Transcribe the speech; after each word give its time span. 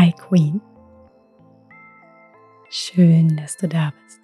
Hi 0.00 0.12
Queen. 0.12 0.60
Schön, 2.70 3.36
dass 3.36 3.56
du 3.56 3.66
da 3.66 3.90
bist. 3.90 4.20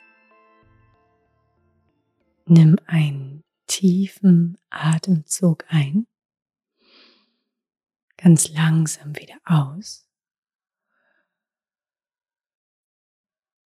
Nimm 2.47 2.77
einen 2.87 3.43
tiefen 3.67 4.57
Atemzug 4.71 5.65
ein, 5.67 6.07
ganz 8.17 8.51
langsam 8.51 9.17
wieder 9.17 9.35
aus. 9.45 10.09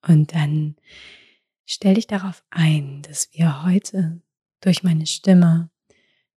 Und 0.07 0.33
dann 0.33 0.77
stell 1.65 1.95
dich 1.95 2.07
darauf 2.07 2.41
ein, 2.51 3.01
dass 3.01 3.33
wir 3.33 3.65
heute 3.65 4.21
durch 4.61 4.81
meine 4.81 5.07
Stimme, 5.07 5.71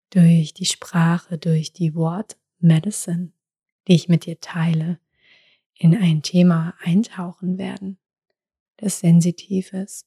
durch 0.09 0.55
die 0.55 0.65
Sprache, 0.65 1.37
durch 1.37 1.73
die 1.73 1.93
Wort 1.93 2.39
Medicine, 2.57 3.33
die 3.87 3.93
ich 3.93 4.09
mit 4.09 4.25
dir 4.25 4.39
teile, 4.39 4.99
in 5.79 5.95
ein 5.95 6.21
Thema 6.21 6.75
eintauchen 6.79 7.57
werden, 7.57 7.97
das 8.77 8.99
sensitiv 8.99 9.73
ist, 9.73 10.05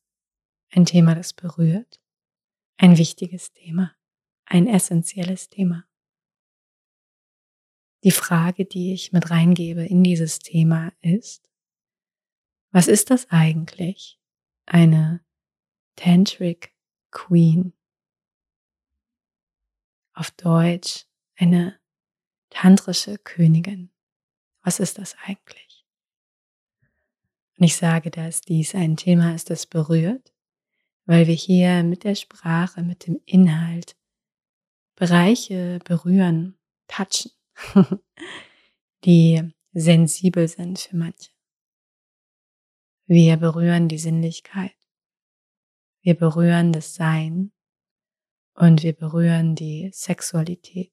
ein 0.71 0.85
Thema, 0.85 1.15
das 1.15 1.33
berührt, 1.33 2.01
ein 2.77 2.99
wichtiges 2.99 3.53
Thema, 3.53 3.97
ein 4.45 4.67
essentielles 4.67 5.49
Thema. 5.49 5.85
Die 8.05 8.11
Frage, 8.11 8.67
die 8.67 8.93
ich 8.93 9.13
mit 9.13 9.31
reingebe 9.31 9.85
in 9.85 10.05
dieses 10.05 10.39
Thema 10.41 10.93
ist, 11.01 11.51
was 12.71 12.87
ist 12.87 13.11
das 13.11 13.31
eigentlich, 13.31 14.21
eine 14.67 15.25
Tantric 15.97 16.75
Queen? 17.11 17.73
Auf 20.13 20.31
Deutsch 20.33 21.07
eine 21.37 21.81
tantrische 22.51 23.17
Königin. 23.19 23.91
Was 24.63 24.81
ist 24.81 24.99
das 24.99 25.17
eigentlich? 25.25 25.72
Und 27.59 27.65
ich 27.65 27.77
sage, 27.77 28.11
dass 28.11 28.41
dies 28.41 28.75
ein 28.75 28.97
Thema 28.97 29.35
ist, 29.35 29.51
das 29.51 29.67
berührt, 29.67 30.33
weil 31.05 31.27
wir 31.27 31.35
hier 31.35 31.83
mit 31.83 32.05
der 32.05 32.15
Sprache, 32.15 32.83
mit 32.83 33.07
dem 33.07 33.21
Inhalt 33.25 33.97
Bereiche 34.95 35.79
berühren, 35.85 36.59
touchen, 36.87 37.33
die 39.05 39.53
sensibel 39.73 40.49
sind 40.49 40.79
für 40.79 40.97
manche. 40.97 41.31
Wir 43.07 43.37
berühren 43.37 43.89
die 43.89 43.99
Sinnlichkeit. 43.99 44.77
Wir 46.03 46.15
berühren 46.15 46.73
das 46.73 46.95
Sein 46.95 47.53
und 48.55 48.83
wir 48.83 48.93
berühren 48.93 49.55
die 49.55 49.91
Sexualität. 49.93 50.93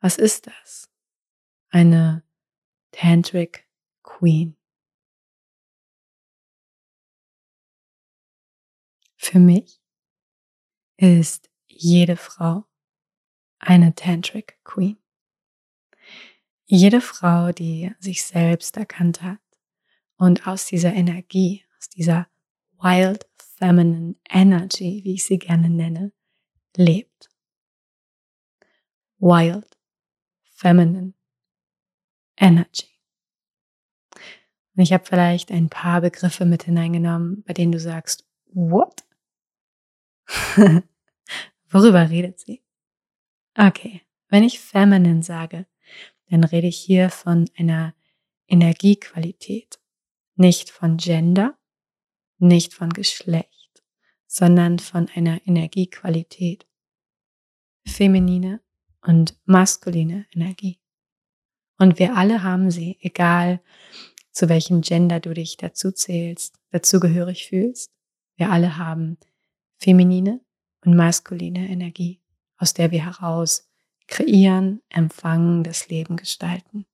Was 0.00 0.18
ist 0.18 0.46
das? 0.46 0.88
Eine 1.70 2.22
Tantric 2.92 3.65
Queen. 4.06 4.56
Für 9.16 9.38
mich 9.38 9.82
ist 10.96 11.50
jede 11.66 12.16
Frau 12.16 12.64
eine 13.58 13.94
Tantric 13.94 14.58
Queen. 14.64 14.96
Jede 16.64 17.00
Frau, 17.00 17.52
die 17.52 17.94
sich 17.98 18.24
selbst 18.24 18.76
erkannt 18.76 19.22
hat 19.22 19.40
und 20.16 20.46
aus 20.46 20.66
dieser 20.66 20.94
Energie, 20.94 21.64
aus 21.76 21.88
dieser 21.88 22.28
Wild 22.78 23.26
Feminine 23.36 24.14
Energy, 24.28 25.02
wie 25.04 25.14
ich 25.14 25.24
sie 25.24 25.38
gerne 25.38 25.68
nenne, 25.68 26.12
lebt. 26.76 27.28
Wild 29.18 29.76
Feminine 30.54 31.14
Energy. 32.36 32.95
Und 34.76 34.82
ich 34.82 34.92
habe 34.92 35.04
vielleicht 35.04 35.50
ein 35.50 35.70
paar 35.70 36.02
Begriffe 36.02 36.44
mit 36.44 36.64
hineingenommen, 36.64 37.42
bei 37.44 37.54
denen 37.54 37.72
du 37.72 37.80
sagst, 37.80 38.26
what? 38.52 39.04
Worüber 41.70 42.10
redet 42.10 42.38
sie? 42.38 42.62
Okay, 43.56 44.02
wenn 44.28 44.42
ich 44.42 44.60
feminine 44.60 45.22
sage, 45.22 45.66
dann 46.28 46.44
rede 46.44 46.66
ich 46.66 46.78
hier 46.78 47.08
von 47.08 47.48
einer 47.56 47.94
Energiequalität, 48.48 49.80
nicht 50.34 50.70
von 50.70 50.98
Gender, 50.98 51.56
nicht 52.38 52.74
von 52.74 52.90
Geschlecht, 52.90 53.82
sondern 54.26 54.78
von 54.78 55.08
einer 55.14 55.40
Energiequalität. 55.46 56.66
Feminine 57.86 58.60
und 59.00 59.38
maskuline 59.44 60.26
Energie. 60.34 60.80
Und 61.78 61.98
wir 61.98 62.16
alle 62.16 62.42
haben 62.42 62.70
sie, 62.70 62.98
egal 63.00 63.60
zu 64.36 64.50
welchem 64.50 64.82
Gender 64.82 65.18
du 65.18 65.32
dich 65.32 65.56
dazu 65.56 65.92
zählst, 65.92 66.60
dazugehörig 66.70 67.46
fühlst. 67.46 67.90
Wir 68.36 68.50
alle 68.50 68.76
haben 68.76 69.16
feminine 69.78 70.42
und 70.84 70.94
maskuline 70.94 71.70
Energie, 71.70 72.20
aus 72.58 72.74
der 72.74 72.90
wir 72.90 73.02
heraus 73.02 73.66
kreieren, 74.08 74.82
empfangen, 74.90 75.64
das 75.64 75.88
Leben 75.88 76.18
gestalten. 76.18 76.84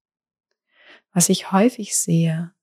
Was 1.13 1.29
ich 1.31 1.51
häufig 1.51 1.97
sehe 1.97 2.55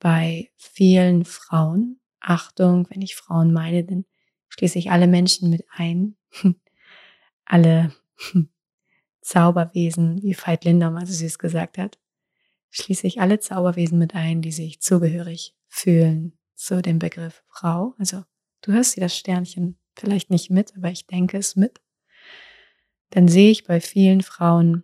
bei 0.00 0.50
vielen 0.54 1.24
Frauen, 1.24 1.98
Achtung, 2.20 2.86
wenn 2.90 3.00
ich 3.00 3.16
Frauen 3.16 3.54
meine, 3.54 3.84
dann 3.84 4.04
schließe 4.50 4.78
ich 4.78 4.90
alle 4.90 5.06
Menschen 5.06 5.48
mit 5.48 5.64
ein, 5.70 6.14
alle 7.46 7.90
Zauberwesen, 9.22 10.22
wie 10.22 10.36
Veit 10.36 10.66
Lindau 10.66 10.92
also 10.92 11.14
sie 11.14 11.24
es 11.24 11.38
gesagt 11.38 11.78
hat, 11.78 11.98
schließe 12.74 13.06
ich 13.06 13.20
alle 13.20 13.38
Zauberwesen 13.38 13.98
mit 13.98 14.14
ein, 14.16 14.42
die 14.42 14.50
sich 14.50 14.80
zugehörig 14.80 15.54
fühlen 15.68 16.36
zu 16.54 16.82
dem 16.82 16.98
Begriff 16.98 17.44
Frau. 17.46 17.94
Also 17.98 18.24
du 18.62 18.72
hörst 18.72 18.96
dir 18.96 19.00
das 19.00 19.16
Sternchen 19.16 19.78
vielleicht 19.96 20.30
nicht 20.30 20.50
mit, 20.50 20.76
aber 20.76 20.90
ich 20.90 21.06
denke 21.06 21.38
es 21.38 21.54
mit. 21.54 21.80
Dann 23.10 23.28
sehe 23.28 23.52
ich 23.52 23.64
bei 23.64 23.80
vielen 23.80 24.22
Frauen 24.22 24.82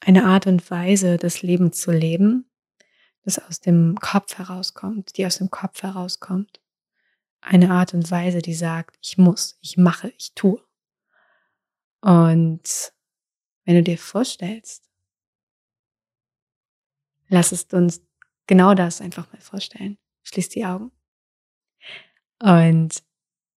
eine 0.00 0.24
Art 0.24 0.48
und 0.48 0.68
Weise, 0.68 1.16
das 1.16 1.42
Leben 1.42 1.72
zu 1.72 1.92
leben, 1.92 2.50
das 3.24 3.38
aus 3.38 3.60
dem 3.60 3.96
Kopf 4.00 4.36
herauskommt, 4.36 5.16
die 5.16 5.26
aus 5.26 5.38
dem 5.38 5.50
Kopf 5.50 5.84
herauskommt. 5.84 6.60
Eine 7.40 7.70
Art 7.70 7.94
und 7.94 8.10
Weise, 8.10 8.42
die 8.42 8.54
sagt, 8.54 8.98
ich 9.00 9.16
muss, 9.16 9.58
ich 9.60 9.76
mache, 9.76 10.12
ich 10.18 10.34
tue. 10.34 10.60
Und 12.00 12.92
wenn 13.64 13.76
du 13.76 13.82
dir 13.84 13.98
vorstellst, 13.98 14.85
lass 17.28 17.52
es 17.52 17.64
uns 17.72 18.02
genau 18.46 18.74
das 18.74 19.00
einfach 19.00 19.30
mal 19.32 19.40
vorstellen. 19.40 19.98
Schließ 20.22 20.48
die 20.50 20.64
Augen. 20.64 20.90
Und 22.42 23.02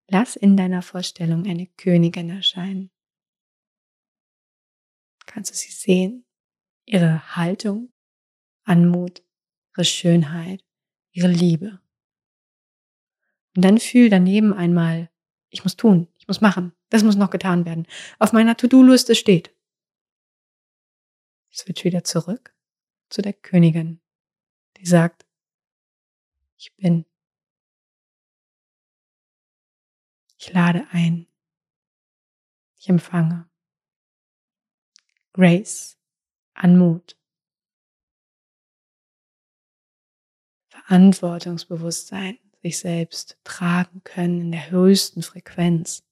lass 0.07 0.35
in 0.35 0.56
deiner 0.57 0.81
Vorstellung 0.81 1.46
eine 1.46 1.68
Königin 1.78 2.30
erscheinen. 2.30 2.91
Kannst 5.25 5.52
du 5.52 5.56
sie 5.56 5.72
sehen? 5.72 6.25
Ihre 6.85 7.35
Haltung, 7.35 7.91
Anmut, 8.63 9.24
ihre 9.75 9.86
Schönheit, 9.86 10.63
ihre 11.12 11.28
Liebe. 11.28 11.80
Und 13.56 13.66
dann 13.66 13.80
fühl 13.80 14.09
daneben 14.09 14.53
einmal, 14.53 15.12
ich 15.50 15.63
muss 15.63 15.75
tun, 15.75 16.07
ich 16.18 16.28
muss 16.28 16.41
machen, 16.41 16.74
das 16.90 17.03
muss 17.03 17.16
noch 17.16 17.30
getan 17.30 17.66
werden. 17.66 17.86
Auf 18.18 18.31
meiner 18.31 18.57
To-Do-Liste 18.57 19.13
steht. 19.16 19.53
Switch 21.51 21.84
wieder 21.84 22.04
zurück 22.04 22.56
zu 23.10 23.22
der 23.22 23.34
Königin, 23.34 24.02
die 24.78 24.86
sagt, 24.86 25.26
ich 26.58 26.76
bin. 26.76 27.06
Ich 30.38 30.52
lade 30.54 30.88
ein. 30.92 31.28
Ich 32.78 32.88
empfange. 32.90 33.50
Grace, 35.34 35.98
Anmut. 36.54 37.18
Verantwortungsbewusstsein, 40.70 42.40
sich 42.62 42.80
selbst 42.80 43.38
tragen 43.44 44.04
können 44.04 44.42
in 44.42 44.52
der 44.52 44.70
höchsten 44.70 45.22
Frequenz 45.22 46.04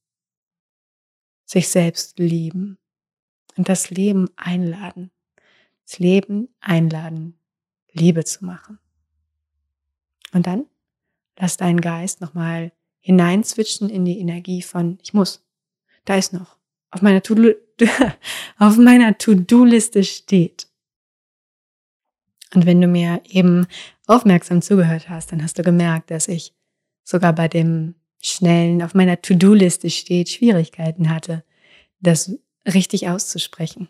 sich 1.48 1.70
selbst 1.70 2.20
lieben 2.20 2.78
und 3.56 3.70
das 3.70 3.90
Leben 3.90 4.30
einladen. 4.36 5.12
Das 5.88 6.00
Leben 6.00 6.50
einladen, 6.60 7.39
Liebe 7.92 8.25
zu 8.25 8.45
machen. 8.45 8.80
Und 10.34 10.48
dann 10.48 10.66
lass 11.39 11.57
deinen 11.57 11.81
Geist 11.81 12.19
nochmal 12.19 12.72
hineinzwitschen 13.00 13.89
in 13.89 14.04
die 14.04 14.19
Energie 14.19 14.62
von 14.62 15.00
ich 15.01 15.13
muss. 15.13 15.45
Da 16.06 16.16
ist 16.16 16.34
noch. 16.34 16.57
Auf 18.60 18.78
meiner 18.78 19.18
To-Do-Liste 19.18 20.04
steht. 20.04 20.68
Und 22.54 22.66
wenn 22.66 22.81
du 22.81 22.88
mir 22.88 23.22
eben 23.25 23.68
aufmerksam 24.07 24.62
zugehört 24.62 25.10
hast, 25.10 25.31
dann 25.31 25.44
hast 25.44 25.60
du 25.60 25.63
gemerkt, 25.63 26.12
dass 26.12 26.28
ich 26.28 26.54
sogar 27.04 27.34
bei 27.34 27.48
dem 27.48 27.95
schnellen, 28.22 28.81
auf 28.81 28.94
meiner 28.94 29.22
To-Do-Liste 29.22 29.89
steht, 29.89 30.30
Schwierigkeiten 30.30 31.10
hatte, 31.10 31.44
das 32.00 32.34
richtig 32.66 33.10
auszusprechen. 33.10 33.89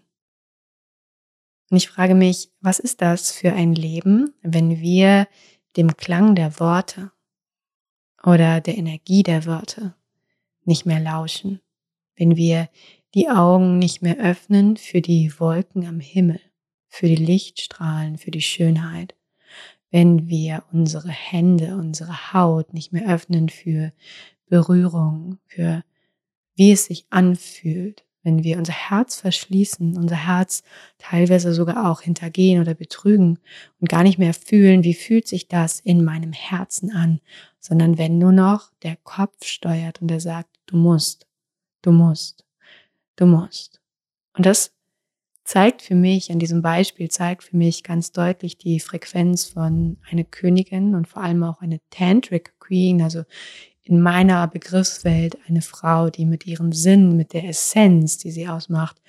Und 1.70 1.78
ich 1.78 1.90
frage 1.90 2.16
mich, 2.16 2.50
was 2.62 2.80
ist 2.80 3.02
das 3.02 3.32
für 3.32 3.54
ein 3.54 3.76
Leben, 3.76 4.34
wenn 4.42 4.80
wir 4.80 5.28
dem 5.76 5.98
Klang 5.98 6.36
der 6.36 6.60
Worte 6.60 7.12
oder 8.24 8.62
der 8.62 8.78
Energie 8.78 9.24
der 9.24 9.46
Worte 9.46 9.96
nicht 10.64 10.86
mehr 10.86 11.00
lauschen, 11.00 11.62
wenn 12.16 12.36
wir 12.36 12.70
die 13.14 13.30
Augen 13.30 13.80
nicht 13.80 14.02
mehr 14.02 14.18
öffnen 14.18 14.78
für 14.78 15.02
die 15.02 15.32
Wolken 15.40 15.86
am 15.86 16.00
Himmel, 16.00 16.40
für 16.88 17.08
die 17.08 17.16
Lichtstrahlen, 17.16 18.18
für 18.18 18.32
die 18.32 18.42
Schönheit, 18.42 19.16
wenn 19.92 20.28
wir 20.28 20.64
unsere 20.72 21.10
Hände, 21.10 21.76
unsere 21.76 22.34
Haut 22.34 22.74
nicht 22.74 22.92
mehr 22.92 23.10
öffnen 23.10 23.50
für 23.50 23.94
Berührung, 24.48 25.40
für 25.46 25.84
wie 26.56 26.72
es 26.72 26.86
sich 26.86 27.06
anfühlt, 27.10 28.07
wenn 28.28 28.44
wir 28.44 28.58
unser 28.58 28.74
Herz 28.74 29.16
verschließen, 29.22 29.96
unser 29.96 30.28
Herz 30.28 30.62
teilweise 30.98 31.54
sogar 31.54 31.90
auch 31.90 32.02
hintergehen 32.02 32.60
oder 32.60 32.74
betrügen 32.74 33.40
und 33.80 33.88
gar 33.88 34.04
nicht 34.04 34.20
mehr 34.20 34.34
fühlen, 34.34 34.84
wie 34.84 34.96
fühlt 34.96 35.30
sich 35.30 35.48
das 35.48 35.80
in 35.80 36.04
meinem 36.04 36.34
Herzen 36.34 36.92
an, 36.92 37.22
sondern 37.62 37.98
wenn 37.98 38.18
nur 38.18 38.34
noch 38.34 38.70
der 38.84 38.98
Kopf 38.98 39.46
steuert 39.46 40.02
und 40.02 40.12
er 40.12 40.20
sagt, 40.20 40.50
du 40.66 40.76
musst, 40.76 41.26
du 41.82 41.94
musst, 41.94 42.44
du 43.16 43.26
musst. 43.26 43.80
Und 44.34 44.46
das 44.46 44.74
zeigt 45.46 45.82
für 45.82 45.96
mich, 45.96 46.30
an 46.30 46.40
diesem 46.40 46.62
Beispiel 46.62 47.10
zeigt 47.10 47.44
für 47.44 47.56
mich 47.56 47.82
ganz 47.82 48.12
deutlich 48.12 48.58
die 48.58 48.82
Frequenz 48.82 49.46
von 49.46 49.96
einer 50.12 50.26
Königin 50.26 50.96
und 50.96 51.08
vor 51.08 51.24
allem 51.24 51.44
auch 51.44 51.62
eine 51.62 51.80
Tantric 51.92 52.60
Queen, 52.60 53.02
also 53.02 53.24
in 53.88 54.02
meiner 54.02 54.48
Begriffswelt 54.48 55.38
eine 55.48 55.62
Frau, 55.62 56.10
die 56.10 56.26
mit 56.26 56.46
ihrem 56.46 56.74
Sinn, 56.74 57.16
mit 57.16 57.32
der 57.34 57.46
Essenz, 57.46 58.18
die 58.18 58.32
sie 58.32 58.48
ausmacht, 58.48 59.02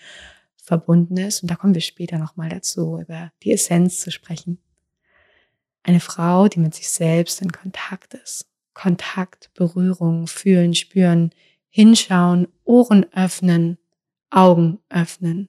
verbunden 0.57 1.17
ist. 1.17 1.43
Und 1.43 1.51
da 1.51 1.57
kommen 1.57 1.75
wir 1.75 1.81
später 1.81 2.19
nochmal 2.19 2.49
dazu, 2.49 3.01
über 3.01 3.33
die 3.43 3.53
Essenz 3.53 4.01
zu 4.01 4.13
sprechen. 4.13 4.59
Eine 5.83 6.01
Frau, 6.01 6.49
die 6.49 6.61
mit 6.61 6.75
sich 6.75 6.91
selbst 6.91 7.43
in 7.43 7.51
Kontakt 7.51 8.15
ist. 8.15 8.47
Kontakt, 8.75 9.51
Berührung, 9.55 10.29
fühlen, 10.29 10.75
spüren, 10.75 11.31
hinschauen, 11.71 12.47
Ohren 12.65 13.07
öffnen, 13.13 13.79
Augen 14.31 14.79
öffnen. 14.91 15.49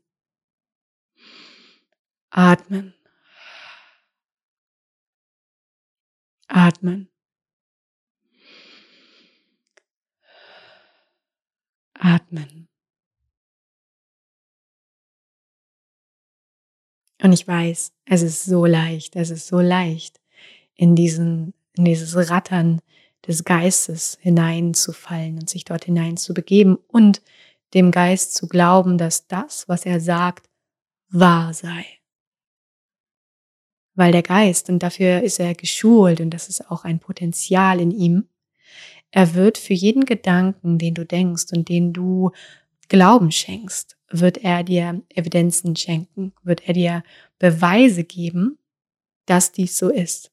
Atmen. 2.31 2.93
Atmen. 6.47 7.08
Atmen. 11.99 12.67
Und 17.21 17.33
ich 17.33 17.47
weiß, 17.47 17.91
es 18.05 18.21
ist 18.21 18.45
so 18.45 18.65
leicht, 18.65 19.15
es 19.15 19.29
ist 19.29 19.47
so 19.47 19.59
leicht, 19.59 20.19
in 20.75 20.95
diesen, 20.95 21.53
in 21.75 21.83
dieses 21.85 22.15
Rattern 22.29 22.81
des 23.27 23.43
Geistes 23.43 24.17
hineinzufallen 24.21 25.37
und 25.39 25.49
sich 25.49 25.65
dort 25.65 25.85
hinein 25.85 26.15
zu 26.15 26.33
begeben 26.33 26.77
und 26.87 27.21
dem 27.73 27.91
Geist 27.91 28.33
zu 28.33 28.47
glauben, 28.47 28.97
dass 28.97 29.27
das, 29.27 29.67
was 29.67 29.85
er 29.85 29.99
sagt, 29.99 30.49
wahr 31.09 31.53
sei. 31.53 31.85
Weil 33.95 34.13
der 34.13 34.23
Geist, 34.23 34.69
und 34.69 34.81
dafür 34.81 35.21
ist 35.21 35.39
er 35.39 35.53
geschult 35.53 36.21
und 36.21 36.29
das 36.29 36.47
ist 36.47 36.71
auch 36.71 36.85
ein 36.85 36.99
Potenzial 36.99 37.81
in 37.81 37.91
ihm, 37.91 38.29
er 39.11 39.33
wird 39.33 39.57
für 39.57 39.73
jeden 39.73 40.05
Gedanken, 40.05 40.77
den 40.77 40.93
du 40.93 41.05
denkst 41.05 41.51
und 41.53 41.69
den 41.69 41.93
du 41.93 42.31
Glauben 42.87 43.31
schenkst, 43.31 43.97
wird 44.09 44.39
er 44.39 44.63
dir 44.63 45.01
Evidenzen 45.09 45.75
schenken, 45.75 46.33
wird 46.43 46.67
er 46.67 46.73
dir 46.73 47.03
Beweise 47.37 48.03
geben, 48.03 48.57
dass 49.25 49.51
dies 49.51 49.77
so 49.77 49.89
ist. 49.89 50.31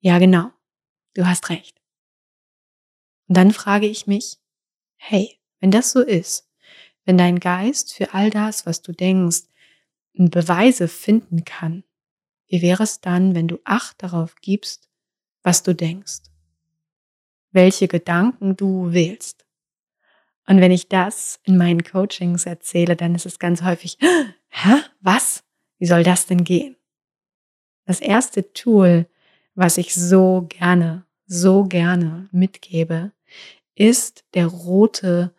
Ja, 0.00 0.18
genau. 0.18 0.50
Du 1.14 1.26
hast 1.26 1.50
recht. 1.50 1.80
Und 3.28 3.36
dann 3.36 3.52
frage 3.52 3.86
ich 3.86 4.06
mich, 4.06 4.38
hey, 4.96 5.38
wenn 5.60 5.70
das 5.70 5.90
so 5.90 6.00
ist, 6.00 6.48
wenn 7.04 7.18
dein 7.18 7.40
Geist 7.40 7.94
für 7.94 8.14
all 8.14 8.30
das, 8.30 8.66
was 8.66 8.82
du 8.82 8.92
denkst, 8.92 9.42
Beweise 10.14 10.88
finden 10.88 11.44
kann, 11.44 11.84
wie 12.48 12.62
wäre 12.62 12.82
es 12.82 13.00
dann, 13.00 13.34
wenn 13.34 13.48
du 13.48 13.58
Acht 13.64 14.02
darauf 14.02 14.36
gibst, 14.36 14.88
was 15.42 15.62
du 15.62 15.74
denkst? 15.74 16.22
Welche 17.56 17.88
Gedanken 17.88 18.54
du 18.54 18.92
wählst. 18.92 19.46
Und 20.46 20.60
wenn 20.60 20.70
ich 20.70 20.88
das 20.88 21.40
in 21.42 21.56
meinen 21.56 21.82
Coachings 21.82 22.46
erzähle, 22.46 22.94
dann 22.94 23.16
ist 23.16 23.26
es 23.26 23.40
ganz 23.40 23.62
häufig, 23.62 23.98
hä, 24.48 24.82
was? 25.00 25.42
Wie 25.78 25.86
soll 25.86 26.04
das 26.04 26.26
denn 26.26 26.44
gehen? 26.44 26.76
Das 27.84 28.00
erste 28.00 28.52
Tool, 28.52 29.08
was 29.54 29.78
ich 29.78 29.94
so 29.94 30.46
gerne, 30.48 31.04
so 31.26 31.64
gerne 31.64 32.28
mitgebe, 32.30 33.12
ist 33.74 34.24
der 34.34 34.46
rote, 34.46 35.34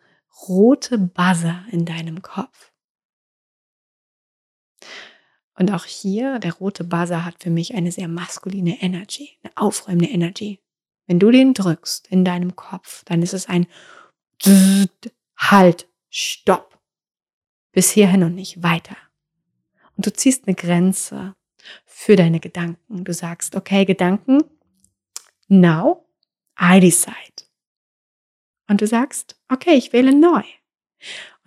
rote 0.48 0.98
Buzzer 0.98 1.64
in 1.70 1.84
deinem 1.84 2.20
Kopf. 2.20 2.72
Und 5.54 5.72
auch 5.72 5.84
hier, 5.84 6.38
der 6.40 6.54
rote 6.54 6.84
Buzzer 6.84 7.24
hat 7.24 7.42
für 7.42 7.50
mich 7.50 7.74
eine 7.74 7.92
sehr 7.92 8.08
maskuline 8.08 8.82
Energy, 8.82 9.38
eine 9.42 9.56
aufräumende 9.56 10.10
Energy. 10.10 10.60
Wenn 11.08 11.18
du 11.18 11.30
den 11.32 11.54
drückst 11.54 12.06
in 12.08 12.24
deinem 12.24 12.54
Kopf, 12.54 13.02
dann 13.06 13.22
ist 13.22 13.34
es 13.34 13.48
ein 13.48 13.66
Halt, 15.36 15.88
Stopp. 16.10 16.78
Bis 17.72 17.90
hierhin 17.90 18.22
und 18.22 18.34
nicht 18.34 18.62
weiter. 18.62 18.96
Und 19.96 20.06
du 20.06 20.12
ziehst 20.12 20.46
eine 20.46 20.54
Grenze 20.54 21.34
für 21.84 22.14
deine 22.14 22.40
Gedanken. 22.40 23.04
Du 23.04 23.12
sagst, 23.12 23.56
okay, 23.56 23.84
Gedanken, 23.84 24.42
now 25.48 26.06
I 26.60 26.78
decide. 26.78 27.14
Und 28.68 28.80
du 28.80 28.86
sagst, 28.86 29.40
okay, 29.48 29.74
ich 29.74 29.92
wähle 29.92 30.14
neu. 30.14 30.42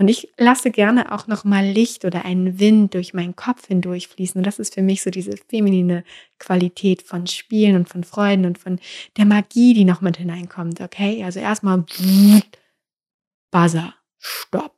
Und 0.01 0.07
ich 0.07 0.33
lasse 0.36 0.71
gerne 0.71 1.12
auch 1.12 1.27
noch 1.27 1.44
mal 1.44 1.63
Licht 1.63 2.06
oder 2.06 2.25
einen 2.25 2.57
Wind 2.57 2.95
durch 2.95 3.13
meinen 3.13 3.36
Kopf 3.36 3.68
hindurchfließen. 3.68 4.39
Und 4.39 4.48
das 4.48 4.57
ist 4.57 4.74
für 4.74 4.81
mich 4.81 5.03
so 5.03 5.12
diese 5.12 5.38
feminine 5.38 6.03
Qualität 6.39 7.03
von 7.03 7.27
Spielen 7.27 7.75
und 7.75 7.88
von 7.88 8.03
Freuden 8.03 8.48
und 8.48 8.58
von 8.58 8.79
der 9.17 9.25
Magie, 9.25 9.75
die 9.75 9.86
noch 9.86 10.01
mit 10.01 10.17
hineinkommt. 10.17 10.81
Okay, 10.81 11.24
also 11.24 11.39
erstmal 11.39 11.86
Buzzer, 13.51 13.93
Stopp. 14.17 14.75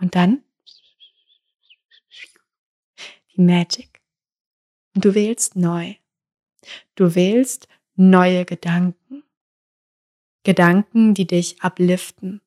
Und 0.00 0.16
dann 0.16 0.42
die 3.36 3.42
Magic. 3.42 4.02
Und 4.96 5.04
du 5.04 5.14
wählst 5.14 5.54
neu. 5.54 5.94
Du 6.96 7.14
wählst 7.14 7.68
neue 7.94 8.44
Gedanken. 8.44 9.22
Gedanken, 10.42 11.14
die 11.14 11.28
dich 11.28 11.62
upliften 11.62 12.40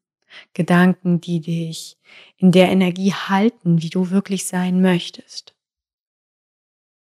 Gedanken, 0.53 1.21
die 1.21 1.41
dich 1.41 1.97
in 2.37 2.51
der 2.51 2.69
Energie 2.69 3.13
halten, 3.13 3.81
wie 3.81 3.89
du 3.89 4.09
wirklich 4.09 4.45
sein 4.47 4.81
möchtest. 4.81 5.55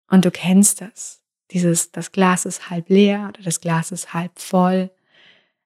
Und 0.08 0.24
du 0.24 0.30
kennst 0.30 0.80
das. 0.80 1.22
Dieses, 1.52 1.92
das 1.92 2.12
Glas 2.12 2.44
ist 2.44 2.70
halb 2.70 2.88
leer 2.88 3.28
oder 3.28 3.42
das 3.42 3.60
Glas 3.60 3.92
ist 3.92 4.14
halb 4.14 4.38
voll. 4.38 4.90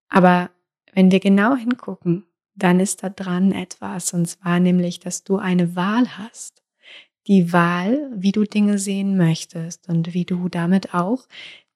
Aber 0.08 0.50
wenn 0.92 1.10
wir 1.10 1.20
genau 1.20 1.56
hingucken, 1.56 2.26
dann 2.54 2.78
ist 2.80 3.02
da 3.02 3.08
dran 3.08 3.52
etwas, 3.52 4.12
und 4.12 4.26
zwar 4.26 4.60
nämlich, 4.60 5.00
dass 5.00 5.24
du 5.24 5.38
eine 5.38 5.74
Wahl 5.74 6.18
hast. 6.18 6.62
Die 7.26 7.52
Wahl, 7.52 8.10
wie 8.14 8.32
du 8.32 8.44
Dinge 8.44 8.78
sehen 8.78 9.16
möchtest 9.16 9.88
und 9.88 10.14
wie 10.14 10.24
du 10.24 10.48
damit 10.48 10.94
auch 10.94 11.26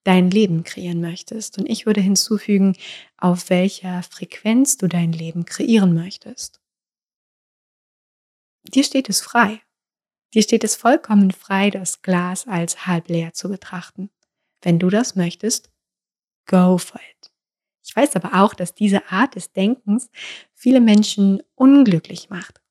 dein 0.08 0.30
Leben 0.30 0.64
kreieren 0.64 1.02
möchtest. 1.02 1.58
Und 1.58 1.68
ich 1.68 1.84
würde 1.84 2.00
hinzufügen, 2.00 2.74
auf 3.18 3.50
welcher 3.50 4.02
Frequenz 4.02 4.78
du 4.78 4.88
dein 4.88 5.12
Leben 5.12 5.44
kreieren 5.44 5.92
möchtest. 5.92 6.62
Dir 8.62 8.84
steht 8.84 9.10
es 9.10 9.20
frei. 9.20 9.60
Dir 10.32 10.42
steht 10.42 10.64
es 10.64 10.76
vollkommen 10.76 11.30
frei, 11.30 11.68
das 11.68 12.00
Glas 12.00 12.46
als 12.46 12.86
halb 12.86 13.08
leer 13.08 13.34
zu 13.34 13.50
betrachten. 13.50 14.08
Wenn 14.62 14.78
du 14.78 14.88
das 14.88 15.14
möchtest, 15.14 15.70
go 16.46 16.78
for 16.78 17.00
it. 17.00 17.30
Ich 17.84 17.94
weiß 17.94 18.16
aber 18.16 18.42
auch, 18.42 18.54
dass 18.54 18.74
diese 18.74 19.10
Art 19.10 19.34
des 19.34 19.52
Denkens 19.52 20.10
viele 20.54 20.80
Menschen 20.80 21.42
unglücklich 21.54 22.30
macht. 22.30 22.62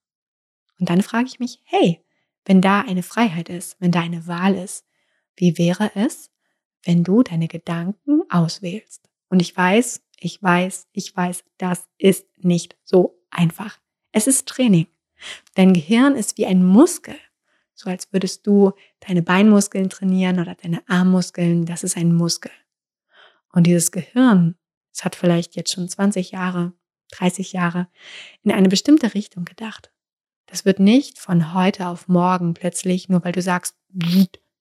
Und 0.80 0.90
dann 0.90 1.04
frage 1.04 1.28
ich 1.28 1.40
mich, 1.40 1.62
hey, 1.66 2.04
wenn 2.46 2.62
da 2.62 2.82
eine 2.82 3.04
Freiheit 3.04 3.50
ist, 3.50 3.80
wenn 3.80 3.92
da 3.92 4.00
eine 4.00 4.26
Wahl 4.26 4.56
ist, 4.56 4.86
wie 5.36 5.60
wäre 5.60 5.92
es, 5.96 6.32
wenn 6.88 7.04
du 7.04 7.22
deine 7.22 7.50
Gedanken 7.50 8.22
auswählst. 8.30 9.10
Und 9.28 9.42
ich 9.42 9.56
weiß, 9.56 10.02
ich 10.20 10.42
weiß, 10.42 10.88
ich 10.94 11.16
weiß, 11.16 11.44
das 11.58 11.86
ist 11.98 12.26
nicht 12.38 12.78
so 12.84 13.22
einfach. 13.30 13.78
Es 14.14 14.26
ist 14.26 14.48
Training. 14.48 14.88
Dein 15.56 15.74
Gehirn 15.74 16.16
ist 16.16 16.38
wie 16.38 16.46
ein 16.46 16.64
Muskel. 16.64 17.16
So 17.74 17.90
als 17.90 18.12
würdest 18.14 18.48
du 18.48 18.72
deine 19.02 19.22
Beinmuskeln 19.22 19.90
trainieren 19.90 20.40
oder 20.40 20.56
deine 20.56 20.82
Armmuskeln. 20.88 21.66
Das 21.66 21.84
ist 21.84 21.98
ein 21.98 22.16
Muskel. 22.16 22.52
Und 23.52 23.68
dieses 23.68 23.92
Gehirn, 23.92 24.56
es 24.94 25.04
hat 25.04 25.16
vielleicht 25.16 25.58
jetzt 25.58 25.74
schon 25.74 25.90
20 25.90 26.32
Jahre, 26.32 26.72
30 27.12 27.52
Jahre 27.52 27.90
in 28.44 28.52
eine 28.52 28.70
bestimmte 28.70 29.14
Richtung 29.14 29.44
gedacht. 29.44 29.92
Das 30.46 30.64
wird 30.64 30.80
nicht 30.80 31.20
von 31.20 31.54
heute 31.54 31.88
auf 31.88 32.08
morgen 32.08 32.54
plötzlich, 32.54 33.10
nur 33.10 33.24
weil 33.26 33.34
du 33.34 33.42
sagst, 33.42 33.76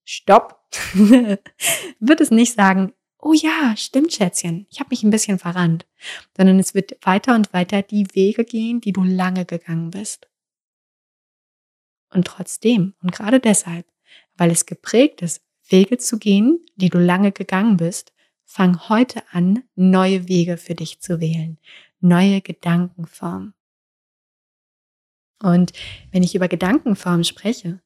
stopp, 0.07 0.63
wird 0.95 2.21
es 2.21 2.31
nicht 2.31 2.55
sagen, 2.55 2.95
oh 3.19 3.35
ja, 3.35 3.77
stimmt, 3.77 4.13
Schätzchen, 4.13 4.67
ich 4.71 4.79
habe 4.79 4.91
mich 4.91 5.03
ein 5.03 5.11
bisschen 5.11 5.39
verrannt, 5.39 5.87
sondern 6.37 6.59
es 6.59 6.75
wird 6.75 6.97
weiter 7.03 7.35
und 7.35 7.53
weiter 7.53 7.83
die 7.83 8.07
Wege 8.15 8.45
gehen, 8.45 8.81
die 8.81 8.93
du 8.93 9.03
lange 9.03 9.45
gegangen 9.45 9.91
bist. 9.91 10.29
Und 12.11 12.27
trotzdem, 12.27 12.95
und 13.03 13.13
gerade 13.13 13.41
deshalb, 13.41 13.87
weil 14.37 14.51
es 14.51 14.65
geprägt 14.65 15.23
ist, 15.23 15.43
Wege 15.69 15.99
zu 15.99 16.19
gehen, 16.19 16.65
die 16.77 16.89
du 16.89 16.99
lange 16.99 17.33
gegangen 17.33 17.77
bist, 17.77 18.15
fang 18.45 18.89
heute 18.89 19.23
an, 19.33 19.65
neue 19.75 20.29
Wege 20.29 20.57
für 20.57 20.77
dich 20.77 21.01
zu 21.01 21.21
wählen, 21.21 21.59
neue 21.99 22.41
Gedankenformen. 22.41 23.55
Und 25.43 25.73
wenn 26.13 26.23
ich 26.23 26.37
über 26.37 26.47
Gedankenformen 26.47 27.25
spreche, 27.25 27.81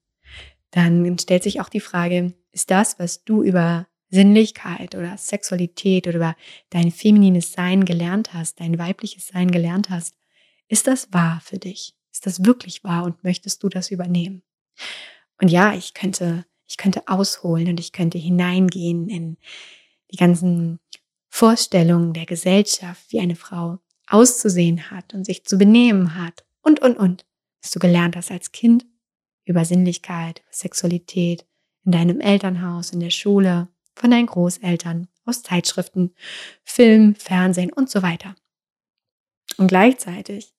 dann 0.70 1.18
stellt 1.18 1.42
sich 1.42 1.60
auch 1.60 1.68
die 1.68 1.80
Frage, 1.80 2.34
ist 2.52 2.70
das, 2.70 2.98
was 2.98 3.24
du 3.24 3.42
über 3.42 3.86
Sinnlichkeit 4.10 4.94
oder 4.94 5.16
Sexualität 5.16 6.06
oder 6.06 6.16
über 6.16 6.36
dein 6.70 6.90
feminines 6.90 7.52
Sein 7.52 7.84
gelernt 7.84 8.34
hast, 8.34 8.60
dein 8.60 8.78
weibliches 8.78 9.28
Sein 9.28 9.50
gelernt 9.50 9.90
hast, 9.90 10.16
ist 10.68 10.86
das 10.86 11.12
wahr 11.12 11.40
für 11.44 11.58
dich? 11.58 11.94
Ist 12.12 12.26
das 12.26 12.44
wirklich 12.44 12.82
wahr 12.84 13.04
und 13.04 13.22
möchtest 13.22 13.62
du 13.62 13.68
das 13.68 13.90
übernehmen? 13.90 14.42
Und 15.40 15.48
ja, 15.48 15.74
ich 15.74 15.94
könnte, 15.94 16.44
ich 16.66 16.76
könnte 16.76 17.06
ausholen 17.06 17.68
und 17.68 17.80
ich 17.80 17.92
könnte 17.92 18.18
hineingehen 18.18 19.08
in 19.08 19.36
die 20.10 20.16
ganzen 20.16 20.80
Vorstellungen 21.28 22.12
der 22.12 22.26
Gesellschaft, 22.26 23.06
wie 23.10 23.20
eine 23.20 23.36
Frau 23.36 23.78
auszusehen 24.08 24.90
hat 24.90 25.14
und 25.14 25.24
sich 25.24 25.44
zu 25.44 25.56
benehmen 25.56 26.16
hat 26.16 26.44
und, 26.62 26.80
und, 26.80 26.96
und, 26.98 27.24
was 27.62 27.70
du 27.70 27.78
gelernt 27.78 28.16
hast 28.16 28.32
als 28.32 28.50
Kind 28.50 28.84
über 29.44 29.64
Sinnlichkeit, 29.64 30.42
Sexualität, 30.50 31.46
in 31.84 31.92
deinem 31.92 32.20
Elternhaus, 32.20 32.92
in 32.92 33.00
der 33.00 33.10
Schule, 33.10 33.68
von 33.94 34.10
deinen 34.10 34.26
Großeltern, 34.26 35.08
aus 35.24 35.42
Zeitschriften, 35.42 36.14
Film, 36.64 37.14
Fernsehen 37.14 37.72
und 37.72 37.90
so 37.90 38.02
weiter. 38.02 38.34
Und 39.56 39.68
gleichzeitig 39.68 40.54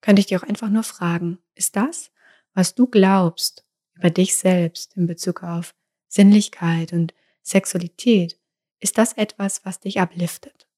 könnte 0.00 0.20
ich 0.20 0.26
dir 0.26 0.40
auch 0.40 0.48
einfach 0.48 0.68
nur 0.68 0.82
fragen, 0.82 1.38
ist 1.54 1.76
das, 1.76 2.10
was 2.54 2.74
du 2.74 2.86
glaubst 2.86 3.64
über 3.94 4.10
dich 4.10 4.36
selbst 4.36 4.96
in 4.96 5.06
Bezug 5.06 5.42
auf 5.42 5.74
Sinnlichkeit 6.08 6.92
und 6.92 7.14
Sexualität, 7.42 8.38
ist 8.80 8.98
das 8.98 9.12
etwas, 9.14 9.64
was 9.64 9.80
dich 9.80 10.00
abliftet? 10.00 10.68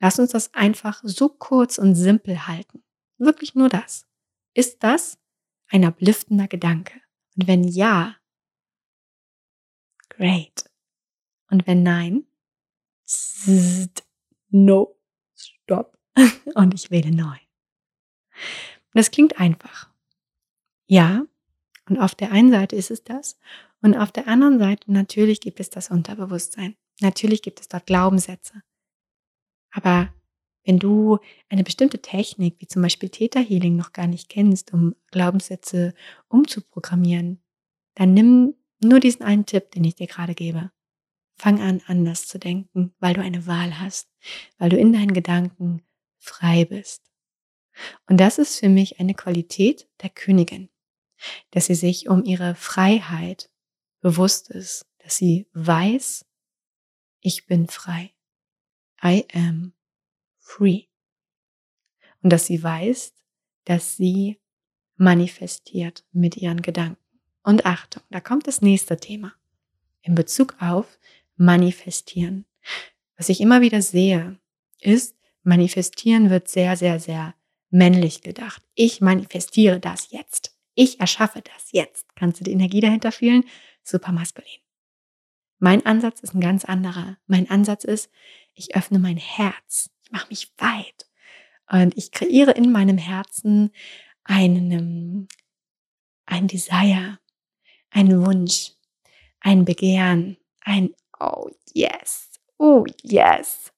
Lass 0.00 0.18
uns 0.18 0.32
das 0.32 0.52
einfach 0.52 1.00
so 1.04 1.28
kurz 1.28 1.78
und 1.78 1.94
simpel 1.94 2.46
halten. 2.48 2.82
Wirklich 3.18 3.54
nur 3.54 3.68
das. 3.68 4.06
Ist 4.52 4.82
das 4.82 5.16
ein 5.72 5.84
abliftender 5.84 6.46
Gedanke? 6.46 7.00
Und 7.36 7.48
wenn 7.48 7.64
ja, 7.64 8.16
great. 10.10 10.70
Und 11.50 11.66
wenn 11.66 11.82
nein, 11.82 12.24
no, 14.50 14.96
stop. 15.34 15.98
Und 16.54 16.74
ich 16.74 16.90
wähle 16.90 17.10
neu. 17.10 17.36
Das 18.92 19.10
klingt 19.10 19.40
einfach. 19.40 19.90
Ja, 20.86 21.24
und 21.88 21.98
auf 21.98 22.14
der 22.14 22.32
einen 22.32 22.50
Seite 22.50 22.76
ist 22.76 22.90
es 22.90 23.02
das. 23.04 23.38
Und 23.80 23.96
auf 23.96 24.12
der 24.12 24.28
anderen 24.28 24.58
Seite 24.58 24.92
natürlich 24.92 25.40
gibt 25.40 25.60
es 25.60 25.70
das 25.70 25.90
Unterbewusstsein. 25.90 26.76
Natürlich 27.00 27.42
gibt 27.42 27.60
es 27.60 27.68
dort 27.68 27.86
Glaubenssätze. 27.86 28.62
Aber 29.70 30.12
wenn 30.64 30.78
du 30.78 31.18
eine 31.48 31.64
bestimmte 31.64 32.00
Technik, 32.00 32.56
wie 32.58 32.66
zum 32.66 32.82
Beispiel 32.82 33.08
Theta 33.08 33.40
Healing, 33.40 33.76
noch 33.76 33.92
gar 33.92 34.06
nicht 34.06 34.28
kennst, 34.28 34.72
um 34.72 34.94
Glaubenssätze 35.10 35.94
umzuprogrammieren, 36.28 37.42
dann 37.94 38.14
nimm 38.14 38.54
nur 38.82 39.00
diesen 39.00 39.22
einen 39.22 39.46
Tipp, 39.46 39.70
den 39.72 39.84
ich 39.84 39.96
dir 39.96 40.06
gerade 40.06 40.34
gebe. 40.34 40.70
Fang 41.36 41.60
an, 41.60 41.82
anders 41.86 42.26
zu 42.26 42.38
denken, 42.38 42.94
weil 43.00 43.14
du 43.14 43.20
eine 43.20 43.46
Wahl 43.46 43.80
hast, 43.80 44.08
weil 44.58 44.70
du 44.70 44.76
in 44.76 44.92
deinen 44.92 45.12
Gedanken 45.12 45.82
frei 46.18 46.64
bist. 46.64 47.02
Und 48.06 48.18
das 48.18 48.38
ist 48.38 48.60
für 48.60 48.68
mich 48.68 49.00
eine 49.00 49.14
Qualität 49.14 49.88
der 50.02 50.10
Königin, 50.10 50.68
dass 51.50 51.66
sie 51.66 51.74
sich 51.74 52.08
um 52.08 52.24
ihre 52.24 52.54
Freiheit 52.54 53.50
bewusst 54.00 54.50
ist, 54.50 54.86
dass 54.98 55.16
sie 55.16 55.48
weiß, 55.52 56.26
ich 57.20 57.46
bin 57.46 57.66
frei. 57.66 58.12
I 59.02 59.24
am 59.32 59.72
free. 60.52 60.84
Und 62.22 62.32
dass 62.32 62.46
sie 62.46 62.62
weiß, 62.62 63.14
dass 63.64 63.96
sie 63.96 64.40
manifestiert 64.96 66.04
mit 66.12 66.36
ihren 66.36 66.62
Gedanken. 66.62 66.98
Und 67.42 67.66
Achtung, 67.66 68.02
da 68.10 68.20
kommt 68.20 68.46
das 68.46 68.62
nächste 68.62 68.96
Thema. 68.96 69.34
In 70.02 70.14
Bezug 70.14 70.56
auf 70.60 70.98
manifestieren. 71.36 72.44
Was 73.16 73.28
ich 73.28 73.40
immer 73.40 73.60
wieder 73.60 73.82
sehe, 73.82 74.38
ist, 74.80 75.16
manifestieren 75.42 76.30
wird 76.30 76.48
sehr, 76.48 76.76
sehr, 76.76 77.00
sehr 77.00 77.34
männlich 77.70 78.20
gedacht. 78.20 78.62
Ich 78.74 79.00
manifestiere 79.00 79.80
das 79.80 80.10
jetzt. 80.10 80.56
Ich 80.74 81.00
erschaffe 81.00 81.42
das 81.42 81.72
jetzt. 81.72 82.06
Kannst 82.14 82.40
du 82.40 82.44
die 82.44 82.52
Energie 82.52 82.80
dahinter 82.80 83.12
fühlen? 83.12 83.44
Super 83.82 84.12
maskulin. 84.12 84.60
Mein 85.58 85.84
Ansatz 85.86 86.20
ist 86.20 86.34
ein 86.34 86.40
ganz 86.40 86.64
anderer. 86.64 87.18
Mein 87.26 87.48
Ansatz 87.50 87.84
ist, 87.84 88.10
ich 88.54 88.74
öffne 88.76 88.98
mein 88.98 89.16
Herz. 89.16 89.90
Ich 90.12 90.18
mache 90.18 90.28
mich 90.28 90.52
weit. 90.58 91.06
Und 91.70 91.96
ich 91.96 92.12
kreiere 92.12 92.50
in 92.50 92.70
meinem 92.70 92.98
Herzen 92.98 93.72
einen, 94.24 95.26
ein 96.26 96.48
Desire, 96.48 97.18
einen 97.88 98.26
Wunsch, 98.26 98.72
ein 99.40 99.64
Begehren, 99.64 100.36
ein 100.60 100.94
oh 101.18 101.48
yes, 101.72 102.28
oh 102.58 102.84
yes, 103.00 103.72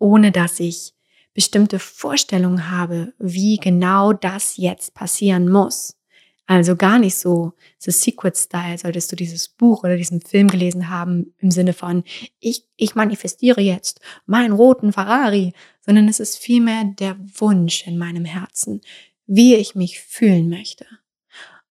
ohne 0.00 0.32
dass 0.32 0.58
ich 0.58 0.92
bestimmte 1.34 1.78
Vorstellungen 1.78 2.72
habe, 2.72 3.14
wie 3.18 3.58
genau 3.58 4.12
das 4.12 4.56
jetzt 4.56 4.94
passieren 4.94 5.48
muss. 5.48 5.96
Also 6.50 6.76
gar 6.76 6.98
nicht 6.98 7.14
so 7.14 7.52
The 7.78 7.90
Secret 7.90 8.34
Style, 8.34 8.78
solltest 8.78 9.12
du 9.12 9.16
dieses 9.16 9.48
Buch 9.48 9.84
oder 9.84 9.98
diesen 9.98 10.22
Film 10.22 10.48
gelesen 10.48 10.88
haben 10.88 11.34
im 11.40 11.50
Sinne 11.50 11.74
von 11.74 12.04
ich, 12.40 12.64
ich 12.76 12.94
manifestiere 12.94 13.60
jetzt 13.60 14.00
meinen 14.24 14.52
roten 14.52 14.94
Ferrari, 14.94 15.52
sondern 15.84 16.08
es 16.08 16.20
ist 16.20 16.38
vielmehr 16.38 16.84
der 16.84 17.18
Wunsch 17.34 17.86
in 17.86 17.98
meinem 17.98 18.24
Herzen, 18.24 18.80
wie 19.26 19.56
ich 19.56 19.74
mich 19.74 20.00
fühlen 20.00 20.48
möchte. 20.48 20.86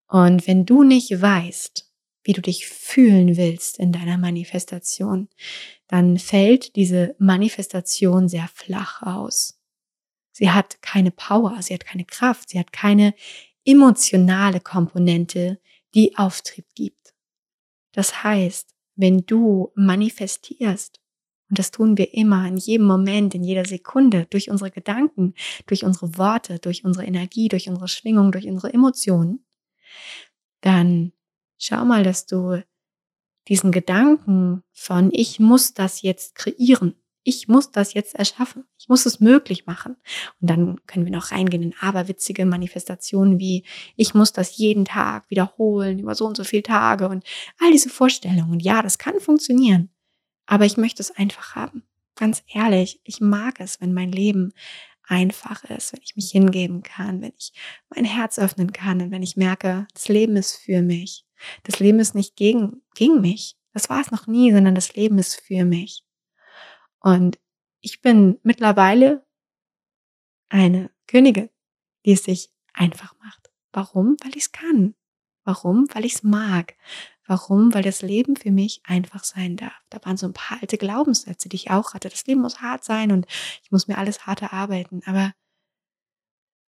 Und 0.06 0.46
wenn 0.46 0.64
du 0.64 0.84
nicht 0.84 1.20
weißt, 1.20 1.92
wie 2.22 2.32
du 2.32 2.40
dich 2.40 2.68
fühlen 2.68 3.36
willst 3.36 3.80
in 3.80 3.90
deiner 3.90 4.16
Manifestation, 4.16 5.28
dann 5.88 6.18
fällt 6.18 6.76
diese 6.76 7.16
Manifestation 7.18 8.28
sehr 8.28 8.48
flach 8.54 9.02
aus. 9.02 9.58
Sie 10.30 10.52
hat 10.52 10.80
keine 10.82 11.10
Power, 11.10 11.60
sie 11.62 11.74
hat 11.74 11.84
keine 11.84 12.04
Kraft, 12.04 12.50
sie 12.50 12.60
hat 12.60 12.72
keine 12.72 13.12
emotionale 13.64 14.60
Komponente, 14.60 15.60
die 15.94 16.16
Auftrieb 16.16 16.66
gibt. 16.74 17.14
Das 17.92 18.22
heißt, 18.22 18.74
wenn 18.96 19.24
du 19.26 19.72
manifestierst, 19.74 21.00
und 21.50 21.58
das 21.58 21.70
tun 21.70 21.96
wir 21.96 22.12
immer, 22.12 22.46
in 22.46 22.58
jedem 22.58 22.86
Moment, 22.86 23.34
in 23.34 23.42
jeder 23.42 23.64
Sekunde, 23.64 24.26
durch 24.28 24.50
unsere 24.50 24.70
Gedanken, 24.70 25.34
durch 25.66 25.84
unsere 25.84 26.18
Worte, 26.18 26.58
durch 26.58 26.84
unsere 26.84 27.06
Energie, 27.06 27.48
durch 27.48 27.68
unsere 27.68 27.88
Schwingung, 27.88 28.32
durch 28.32 28.46
unsere 28.46 28.72
Emotionen, 28.72 29.44
dann 30.60 31.12
Schau 31.58 31.84
mal, 31.84 32.04
dass 32.04 32.26
du 32.26 32.64
diesen 33.48 33.72
Gedanken 33.72 34.62
von 34.72 35.10
ich 35.12 35.40
muss 35.40 35.74
das 35.74 36.02
jetzt 36.02 36.36
kreieren, 36.36 36.94
ich 37.28 37.46
muss 37.46 37.70
das 37.70 37.92
jetzt 37.92 38.14
erschaffen, 38.14 38.64
ich 38.78 38.88
muss 38.88 39.04
es 39.04 39.20
möglich 39.20 39.66
machen. 39.66 39.96
Und 40.40 40.48
dann 40.48 40.80
können 40.86 41.04
wir 41.04 41.12
noch 41.12 41.30
reingehen 41.30 41.62
in 41.62 41.74
aberwitzige 41.78 42.46
Manifestationen 42.46 43.38
wie 43.38 43.64
ich 43.96 44.14
muss 44.14 44.32
das 44.32 44.56
jeden 44.56 44.86
Tag 44.86 45.28
wiederholen 45.28 45.98
über 45.98 46.14
so 46.14 46.24
und 46.26 46.36
so 46.36 46.44
viele 46.44 46.62
Tage 46.62 47.08
und 47.08 47.24
all 47.60 47.70
diese 47.70 47.90
Vorstellungen. 47.90 48.60
Ja, 48.60 48.80
das 48.80 48.96
kann 48.96 49.20
funktionieren, 49.20 49.90
aber 50.46 50.64
ich 50.64 50.78
möchte 50.78 51.02
es 51.02 51.10
einfach 51.10 51.54
haben. 51.54 51.82
Ganz 52.16 52.42
ehrlich, 52.52 53.00
ich 53.04 53.20
mag 53.20 53.60
es, 53.60 53.80
wenn 53.80 53.92
mein 53.92 54.10
Leben 54.10 54.52
einfach 55.06 55.64
ist, 55.64 55.92
wenn 55.92 56.02
ich 56.02 56.16
mich 56.16 56.30
hingeben 56.30 56.82
kann, 56.82 57.20
wenn 57.20 57.32
ich 57.36 57.52
mein 57.94 58.04
Herz 58.04 58.38
öffnen 58.38 58.72
kann 58.72 59.02
und 59.02 59.10
wenn 59.10 59.22
ich 59.22 59.36
merke, 59.36 59.86
das 59.92 60.08
Leben 60.08 60.36
ist 60.36 60.56
für 60.56 60.82
mich. 60.82 61.26
Das 61.62 61.78
Leben 61.78 62.00
ist 62.00 62.14
nicht 62.14 62.36
gegen, 62.36 62.82
gegen 62.94 63.20
mich. 63.20 63.56
Das 63.74 63.90
war 63.90 64.00
es 64.00 64.10
noch 64.10 64.26
nie, 64.26 64.50
sondern 64.52 64.74
das 64.74 64.94
Leben 64.94 65.18
ist 65.18 65.40
für 65.40 65.64
mich. 65.64 66.04
Und 67.00 67.38
ich 67.80 68.00
bin 68.00 68.38
mittlerweile 68.42 69.26
eine 70.48 70.90
Königin, 71.06 71.50
die 72.04 72.12
es 72.12 72.24
sich 72.24 72.50
einfach 72.72 73.14
macht. 73.18 73.50
Warum? 73.72 74.16
Weil 74.22 74.30
ich 74.30 74.44
es 74.44 74.52
kann. 74.52 74.94
Warum? 75.44 75.86
Weil 75.92 76.04
ich 76.04 76.14
es 76.16 76.22
mag. 76.22 76.76
Warum? 77.26 77.74
Weil 77.74 77.82
das 77.82 78.02
Leben 78.02 78.36
für 78.36 78.50
mich 78.50 78.80
einfach 78.84 79.24
sein 79.24 79.56
darf. 79.56 79.84
Da 79.90 80.04
waren 80.04 80.16
so 80.16 80.26
ein 80.26 80.32
paar 80.32 80.58
alte 80.60 80.78
Glaubenssätze, 80.78 81.48
die 81.48 81.56
ich 81.56 81.70
auch 81.70 81.94
hatte. 81.94 82.08
Das 82.08 82.26
Leben 82.26 82.40
muss 82.40 82.60
hart 82.60 82.84
sein 82.84 83.12
und 83.12 83.26
ich 83.62 83.70
muss 83.70 83.88
mir 83.88 83.98
alles 83.98 84.26
hart 84.26 84.42
erarbeiten. 84.42 85.02
Aber 85.06 85.32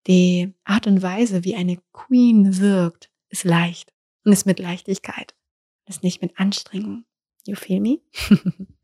Die 0.07 0.55
Art 0.65 0.87
und 0.87 1.03
Weise, 1.03 1.45
wie 1.45 1.55
eine 1.57 1.77
Queen 1.93 2.59
wirkt, 2.59 3.11
ist 3.29 3.45
leicht 3.45 3.93
und 4.25 4.33
ist 4.33 4.47
mit 4.47 4.59
Leichtigkeit. 4.59 5.35
Ist 5.87 6.03
nicht 6.03 6.23
mit 6.23 6.39
Anstrengung. 6.39 7.05
You 7.47 7.55
feel 7.57 7.81
me? 7.81 8.01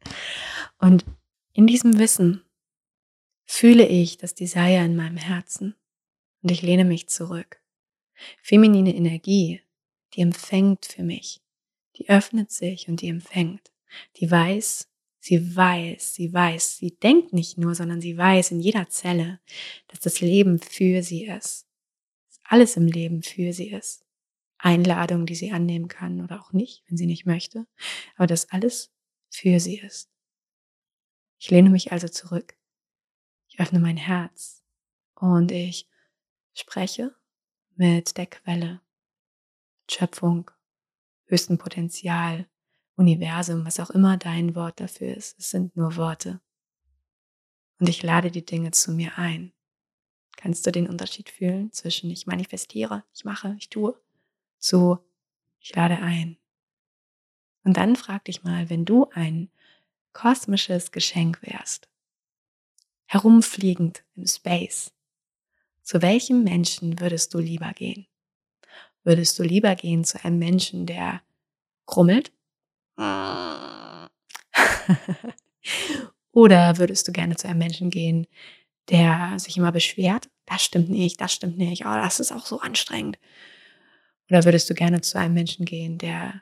und 0.79 1.05
in 1.57 1.67
diesem 1.67 1.99
Wissen 1.99 2.45
fühle 3.47 3.87
ich 3.89 4.19
das 4.19 4.35
Desire 4.35 4.85
in 4.85 4.95
meinem 4.95 5.17
Herzen 5.17 5.75
und 6.43 6.51
ich 6.51 6.61
lehne 6.61 6.85
mich 6.85 7.09
zurück. 7.09 7.63
Feminine 8.43 8.95
Energie, 8.95 9.63
die 10.13 10.21
empfängt 10.21 10.85
für 10.85 11.03
mich, 11.03 11.41
die 11.97 12.11
öffnet 12.11 12.51
sich 12.51 12.89
und 12.89 13.01
die 13.01 13.09
empfängt, 13.09 13.73
die 14.17 14.31
weiß, 14.31 14.91
sie 15.19 15.57
weiß, 15.57 16.13
sie 16.13 16.31
weiß, 16.31 16.77
sie 16.77 16.95
denkt 16.95 17.33
nicht 17.33 17.57
nur, 17.57 17.75
sondern 17.75 18.03
sie 18.03 18.19
weiß 18.19 18.51
in 18.51 18.61
jeder 18.61 18.91
Zelle, 18.91 19.41
dass 19.89 20.01
das 20.01 20.21
Leben 20.21 20.59
für 20.59 21.03
sie 21.03 21.25
ist, 21.25 21.67
dass 22.29 22.41
alles 22.45 22.77
im 22.77 22.87
Leben 22.87 23.23
für 23.23 23.55
sie 23.55 23.71
ist. 23.71 24.05
Einladung, 24.59 25.25
die 25.25 25.35
sie 25.35 25.53
annehmen 25.53 25.89
kann 25.89 26.21
oder 26.21 26.39
auch 26.39 26.53
nicht, 26.53 26.85
wenn 26.87 26.99
sie 26.99 27.07
nicht 27.07 27.25
möchte, 27.25 27.67
aber 28.17 28.27
dass 28.27 28.51
alles 28.51 28.93
für 29.31 29.59
sie 29.59 29.79
ist. 29.79 30.11
Ich 31.39 31.51
lehne 31.51 31.71
mich 31.71 31.93
also 31.93 32.09
zurück. 32.09 32.57
Ich 33.49 33.61
öffne 33.61 33.79
mein 33.79 33.97
Herz 33.97 34.63
und 35.15 35.53
ich 35.53 35.89
spreche 36.55 37.15
mit 37.75 38.17
der 38.17 38.27
Quelle, 38.27 38.81
Schöpfung, 39.91 40.51
höchsten 41.27 41.59
Potenzial, 41.59 42.47
Universum, 42.97 43.65
was 43.67 43.79
auch 43.79 43.91
immer 43.91 44.17
dein 44.17 44.55
Wort 44.55 44.81
dafür 44.81 45.15
ist. 45.15 45.39
Es 45.39 45.51
sind 45.51 45.77
nur 45.77 45.97
Worte. 45.97 46.41
Und 47.79 47.89
ich 47.89 48.03
lade 48.03 48.31
die 48.31 48.45
Dinge 48.45 48.71
zu 48.71 48.93
mir 48.93 49.19
ein. 49.19 49.53
Kannst 50.37 50.67
du 50.67 50.73
den 50.73 50.89
Unterschied 50.89 51.29
fühlen 51.29 51.73
zwischen 51.73 52.11
ich 52.11 52.27
manifestiere, 52.27 53.05
ich 53.13 53.25
mache, 53.25 53.55
ich 53.59 53.69
tue, 53.69 53.99
zu 54.59 54.99
ich 55.61 55.75
lade 55.75 55.99
ein. 55.99 56.39
Und 57.65 57.77
dann 57.77 57.97
frag 57.97 58.25
dich 58.25 58.45
mal, 58.45 58.71
wenn 58.71 58.85
du 58.85 59.11
ein 59.11 59.51
kosmisches 60.17 60.93
Geschenk 60.93 61.43
wärst, 61.43 61.91
herumfliegend 63.05 64.03
im 64.15 64.27
Space, 64.27 64.95
zu 65.83 66.01
welchem 66.01 66.43
Menschen 66.43 66.99
würdest 67.01 67.35
du 67.35 67.39
lieber 67.39 67.75
gehen? 67.75 68.07
Würdest 69.05 69.39
du 69.39 69.43
lieber 69.43 69.75
gehen 69.75 70.05
zu 70.05 70.25
einem 70.25 70.39
Menschen, 70.39 70.87
der 70.87 71.21
krummelt? 71.85 72.33
Oder 76.33 76.79
würdest 76.79 77.07
du 77.07 77.13
gerne 77.13 77.37
zu 77.37 77.47
einem 77.47 77.59
Menschen 77.59 77.91
gehen, 77.91 78.27
der 78.89 79.39
sich 79.39 79.59
immer 79.59 79.71
beschwert? 79.71 80.31
Das 80.47 80.65
stimmt 80.65 80.89
nicht, 80.89 81.21
das 81.21 81.35
stimmt 81.35 81.59
nicht, 81.59 81.85
oh, 81.85 81.95
das 81.95 82.21
ist 82.21 82.33
auch 82.33 82.47
so 82.47 82.61
anstrengend. 82.61 83.19
Oder 84.31 84.47
würdest 84.47 84.71
du 84.71 84.75
gerne 84.75 85.03
zu 85.03 85.19
einem 85.19 85.35
Menschen 85.35 85.67
gehen, 85.67 85.99
der 85.99 86.41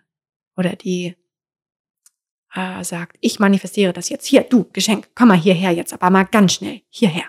oder 0.56 0.76
die 0.76 1.16
äh, 2.54 2.84
sagt, 2.84 3.16
ich 3.20 3.38
manifestiere 3.38 3.92
das 3.92 4.08
jetzt 4.08 4.26
hier, 4.26 4.42
du, 4.42 4.64
Geschenk, 4.72 5.10
komm 5.14 5.28
mal 5.28 5.38
hierher 5.38 5.72
jetzt, 5.72 5.92
aber 5.92 6.10
mal 6.10 6.24
ganz 6.24 6.54
schnell, 6.54 6.82
hierher. 6.88 7.28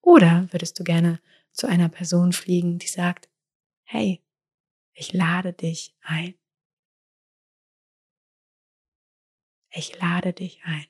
Oder 0.00 0.48
würdest 0.52 0.78
du 0.78 0.84
gerne 0.84 1.20
zu 1.52 1.66
einer 1.66 1.88
Person 1.88 2.32
fliegen, 2.32 2.78
die 2.78 2.86
sagt, 2.86 3.28
hey, 3.84 4.22
ich 4.92 5.12
lade 5.12 5.52
dich 5.52 5.94
ein. 6.02 6.34
Ich 9.70 9.98
lade 9.98 10.32
dich 10.32 10.60
ein. 10.64 10.86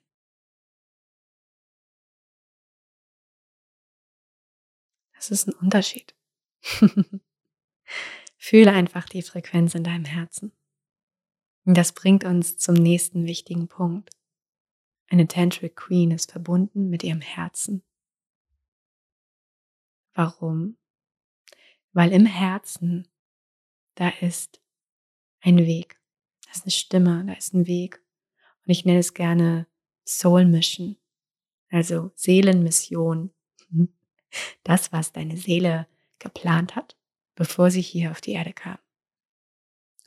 Das 5.15 5.31
ist 5.31 5.49
ein 5.49 5.55
Unterschied. 5.55 6.15
Fühle 8.37 8.73
einfach 8.73 9.09
die 9.09 9.23
Frequenz 9.23 9.75
in 9.75 9.83
deinem 9.85 10.05
Herzen. 10.05 10.53
Und 11.69 11.77
das 11.77 11.93
bringt 11.93 12.25
uns 12.25 12.57
zum 12.57 12.77
nächsten 12.77 13.27
wichtigen 13.27 13.69
Punkt. 13.69 14.09
Eine 15.11 15.29
Tantric 15.29 15.77
Queen 15.77 16.13
ist 16.13 16.33
verbunden 16.33 16.89
mit 16.89 17.05
ihrem 17.05 17.21
Herzen. 17.21 17.83
Warum? 20.15 20.79
Weil 21.93 22.13
im 22.13 22.25
Herzen, 22.25 23.07
da 23.97 24.09
ist 24.09 24.63
ein 25.43 25.59
Weg, 25.59 26.01
da 26.47 26.53
ist 26.53 26.65
eine 26.65 26.71
Stimme, 26.71 27.27
da 27.27 27.35
ist 27.35 27.53
ein 27.53 27.67
Weg. 27.67 28.03
Und 28.65 28.71
ich 28.71 28.87
nenne 28.87 29.01
es 29.01 29.13
gerne 29.13 29.67
Soul 30.07 30.47
Mission, 30.47 30.97
also 31.69 32.13
Seelenmission. 32.15 33.31
Das, 34.63 34.91
was 34.93 35.13
deine 35.13 35.37
Seele 35.37 35.87
geplant 36.19 36.77
hat, 36.77 36.99
bevor 37.35 37.71
sie 37.71 37.81
hier 37.81 38.11
auf 38.11 38.21
die 38.23 38.33
Erde 38.33 38.55
kam. 38.55 38.79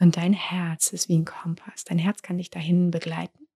Und 0.02 0.18
dein 0.18 0.34
Herz 0.34 0.92
ist 0.94 1.10
wie 1.10 1.18
ein 1.20 1.26
Kompass. 1.26 1.84
Dein 1.84 2.00
Herz 2.00 2.24
kann 2.24 2.40
dich 2.40 2.50
dahin 2.50 2.90
begleiten, 2.90 3.48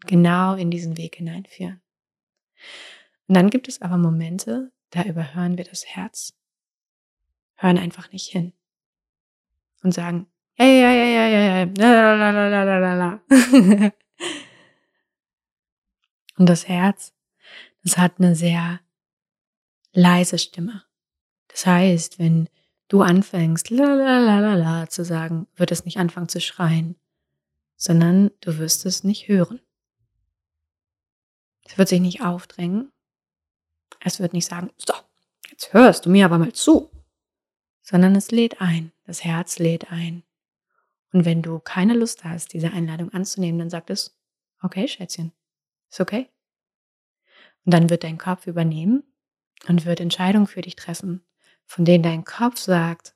genau 0.00 0.56
in 0.56 0.72
diesen 0.72 0.96
Weg 0.96 1.14
hineinführen. 1.14 1.80
Und 3.28 3.36
dann 3.36 3.48
gibt 3.48 3.68
es 3.68 3.80
aber 3.80 3.96
Momente, 3.96 4.72
da 4.90 5.04
überhören 5.04 5.56
wir 5.56 5.64
das 5.64 5.86
Herz, 5.86 6.34
hören 7.54 7.78
einfach 7.78 8.10
nicht 8.10 8.28
hin 8.28 8.52
und 9.84 9.94
sagen, 9.94 10.26
ja, 10.58 10.66
ja, 10.66 10.90
ja, 10.90 11.04
ja, 11.04 11.26
ja, 11.28 11.70
ja, 11.78 12.94
la. 12.94 13.22
Und 16.38 16.48
das 16.48 16.66
Herz, 16.66 17.14
das 17.84 17.98
hat 17.98 18.18
eine 18.18 18.34
sehr 18.34 18.80
leise 19.92 20.38
Stimme. 20.40 20.82
Das 21.46 21.66
heißt, 21.66 22.18
wenn 22.18 22.48
du 22.92 23.00
anfängst, 23.00 23.70
la, 23.70 23.94
la, 23.94 24.18
la, 24.18 24.38
la, 24.38 24.54
la 24.54 24.88
zu 24.88 25.02
sagen, 25.02 25.46
wird 25.56 25.72
es 25.72 25.86
nicht 25.86 25.96
anfangen 25.96 26.28
zu 26.28 26.42
schreien, 26.42 26.96
sondern 27.74 28.30
du 28.40 28.58
wirst 28.58 28.84
es 28.84 29.02
nicht 29.02 29.28
hören. 29.28 29.60
Es 31.64 31.78
wird 31.78 31.88
sich 31.88 32.00
nicht 32.00 32.22
aufdrängen, 32.22 32.92
es 34.00 34.20
wird 34.20 34.34
nicht 34.34 34.46
sagen, 34.46 34.70
so, 34.76 34.92
jetzt 35.50 35.72
hörst 35.72 36.04
du 36.04 36.10
mir 36.10 36.26
aber 36.26 36.36
mal 36.36 36.52
zu, 36.52 36.90
sondern 37.80 38.14
es 38.14 38.30
lädt 38.30 38.60
ein, 38.60 38.92
das 39.06 39.24
Herz 39.24 39.58
lädt 39.58 39.90
ein. 39.90 40.22
Und 41.12 41.24
wenn 41.24 41.40
du 41.40 41.60
keine 41.60 41.94
Lust 41.94 42.24
hast, 42.24 42.52
diese 42.52 42.72
Einladung 42.72 43.10
anzunehmen, 43.14 43.58
dann 43.58 43.70
sagt 43.70 43.88
es, 43.88 44.18
okay, 44.60 44.86
Schätzchen, 44.86 45.32
ist 45.90 46.00
okay. 46.00 46.28
Und 47.64 47.72
dann 47.72 47.88
wird 47.88 48.04
dein 48.04 48.18
Kopf 48.18 48.46
übernehmen 48.46 49.02
und 49.66 49.86
wird 49.86 50.00
Entscheidungen 50.00 50.46
für 50.46 50.60
dich 50.60 50.76
treffen, 50.76 51.24
von 51.72 51.84
denen 51.84 52.02
dein 52.02 52.24
Kopf 52.24 52.58
sagt, 52.58 53.14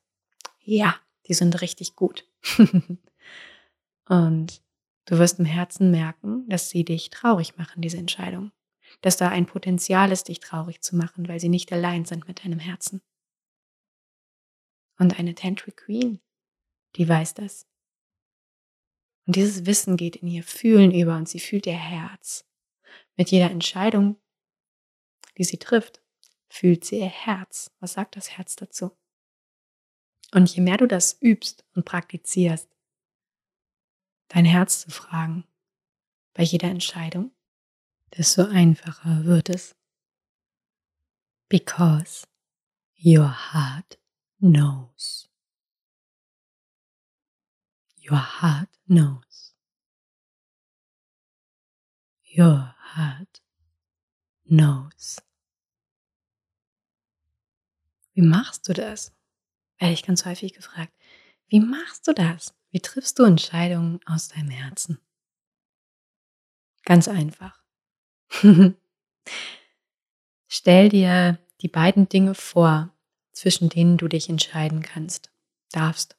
ja, 0.61 0.97
die 1.27 1.35
sind 1.35 1.61
richtig 1.61 1.95
gut. 1.95 2.29
und 4.09 4.62
du 5.07 5.19
wirst 5.19 5.38
im 5.38 5.45
Herzen 5.45 5.90
merken, 5.90 6.49
dass 6.49 6.71
sie 6.71 6.85
dich 6.85 7.11
traurig 7.11 7.57
machen, 7.57 7.83
diese 7.83 7.99
Entscheidung 7.99 8.53
dass 9.01 9.16
da 9.16 9.29
ein 9.29 9.47
Potenzial 9.47 10.12
ist, 10.12 10.29
dich 10.29 10.40
traurig 10.40 10.81
zu 10.83 10.97
machen, 10.97 11.29
weil 11.29 11.40
sie 11.40 11.49
nicht 11.49 11.73
allein 11.73 12.05
sind 12.05 12.27
mit 12.29 12.45
deinem 12.45 12.59
Herzen. 12.59 13.03
Und 14.99 15.19
eine 15.19 15.35
Tantric 15.35 15.77
Queen, 15.77 16.21
die 16.97 17.09
weiß 17.09 17.35
das. 17.35 17.66
Und 19.27 19.37
dieses 19.37 19.66
Wissen 19.66 19.97
geht 19.97 20.16
in 20.16 20.29
ihr 20.29 20.42
Fühlen 20.42 20.92
über 20.92 21.16
und 21.16 21.29
sie 21.29 21.40
fühlt 21.40 21.66
ihr 21.66 21.75
Herz. 21.75 22.47
Mit 23.16 23.31
jeder 23.31 23.51
Entscheidung, 23.51 24.16
die 25.37 25.45
sie 25.45 25.59
trifft, 25.59 26.03
fühlt 26.57 26.85
sie 26.85 27.01
ihr 27.01 27.09
Herz. 27.09 27.71
Was 27.81 27.92
sagt 27.95 28.16
das 28.16 28.31
Herz 28.31 28.57
dazu? 28.57 28.97
Und 30.33 30.55
je 30.55 30.62
mehr 30.62 30.79
du 30.79 30.87
das 30.87 31.21
übst 31.21 31.64
und 31.75 31.85
praktizierst, 31.85 32.69
dein 34.29 34.45
Herz 34.45 34.81
zu 34.81 34.90
fragen, 34.90 35.45
bei 36.33 36.42
jeder 36.42 36.69
Entscheidung, 36.69 37.33
desto 38.16 38.45
einfacher 38.45 39.25
wird 39.25 39.51
es. 39.51 39.77
Because 41.49 42.27
your 42.97 43.53
heart 43.53 43.99
knows. 44.40 45.31
Your 47.99 48.42
heart 48.42 48.71
knows. 48.87 49.55
Your 52.25 52.75
heart 52.95 53.42
knows. 54.49 55.26
Wie 58.16 58.22
machst 58.22 58.66
du 58.66 58.72
das? 58.72 59.12
Werde 59.79 59.92
ich 59.92 60.02
ganz 60.02 60.24
häufig 60.24 60.55
gefragt. 60.55 60.92
Wie 61.48 61.61
machst 61.61 62.09
du 62.09 62.14
das? 62.14 62.55
Wie 62.70 62.81
triffst 62.81 63.18
du 63.18 63.24
Entscheidungen 63.24 64.00
aus 64.07 64.29
deinem 64.29 64.48
Herzen? 64.48 64.98
Ganz 66.87 67.09
einfach. 67.09 67.62
Stell 70.48 70.88
dir 70.88 71.38
die 71.61 71.68
beiden 71.68 72.09
Dinge 72.09 72.35
vor, 72.35 72.90
zwischen 73.33 73.68
denen 73.68 73.98
du 73.98 74.09
dich 74.09 74.31
entscheiden 74.31 74.81
kannst, 74.81 75.31
darfst, 75.70 76.16